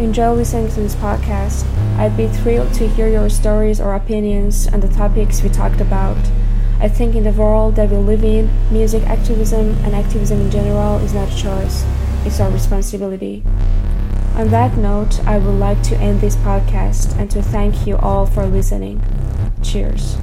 Enjoy 0.00 0.32
listening 0.32 0.68
to 0.68 0.80
this 0.80 0.94
podcast. 0.94 1.66
I'd 1.98 2.16
be 2.16 2.26
thrilled 2.28 2.72
to 2.74 2.88
hear 2.88 3.08
your 3.08 3.28
stories 3.28 3.80
or 3.80 3.94
opinions 3.94 4.66
on 4.68 4.80
the 4.80 4.88
topics 4.88 5.42
we 5.42 5.50
talked 5.50 5.80
about. 5.80 6.16
I 6.80 6.88
think 6.88 7.14
in 7.14 7.24
the 7.24 7.32
world 7.32 7.76
that 7.76 7.90
we 7.90 7.98
live 7.98 8.24
in, 8.24 8.50
music 8.70 9.02
activism 9.04 9.76
and 9.84 9.94
activism 9.94 10.40
in 10.40 10.50
general 10.50 10.98
is 10.98 11.12
not 11.12 11.30
a 11.30 11.36
choice, 11.36 11.84
it's 12.24 12.40
our 12.40 12.50
responsibility. 12.50 13.42
On 14.36 14.48
that 14.48 14.78
note, 14.78 15.20
I 15.26 15.38
would 15.38 15.58
like 15.58 15.82
to 15.84 15.96
end 15.96 16.20
this 16.20 16.36
podcast 16.36 17.18
and 17.18 17.30
to 17.32 17.42
thank 17.42 17.86
you 17.86 17.98
all 17.98 18.24
for 18.24 18.46
listening. 18.46 19.02
Cheers. 19.62 20.19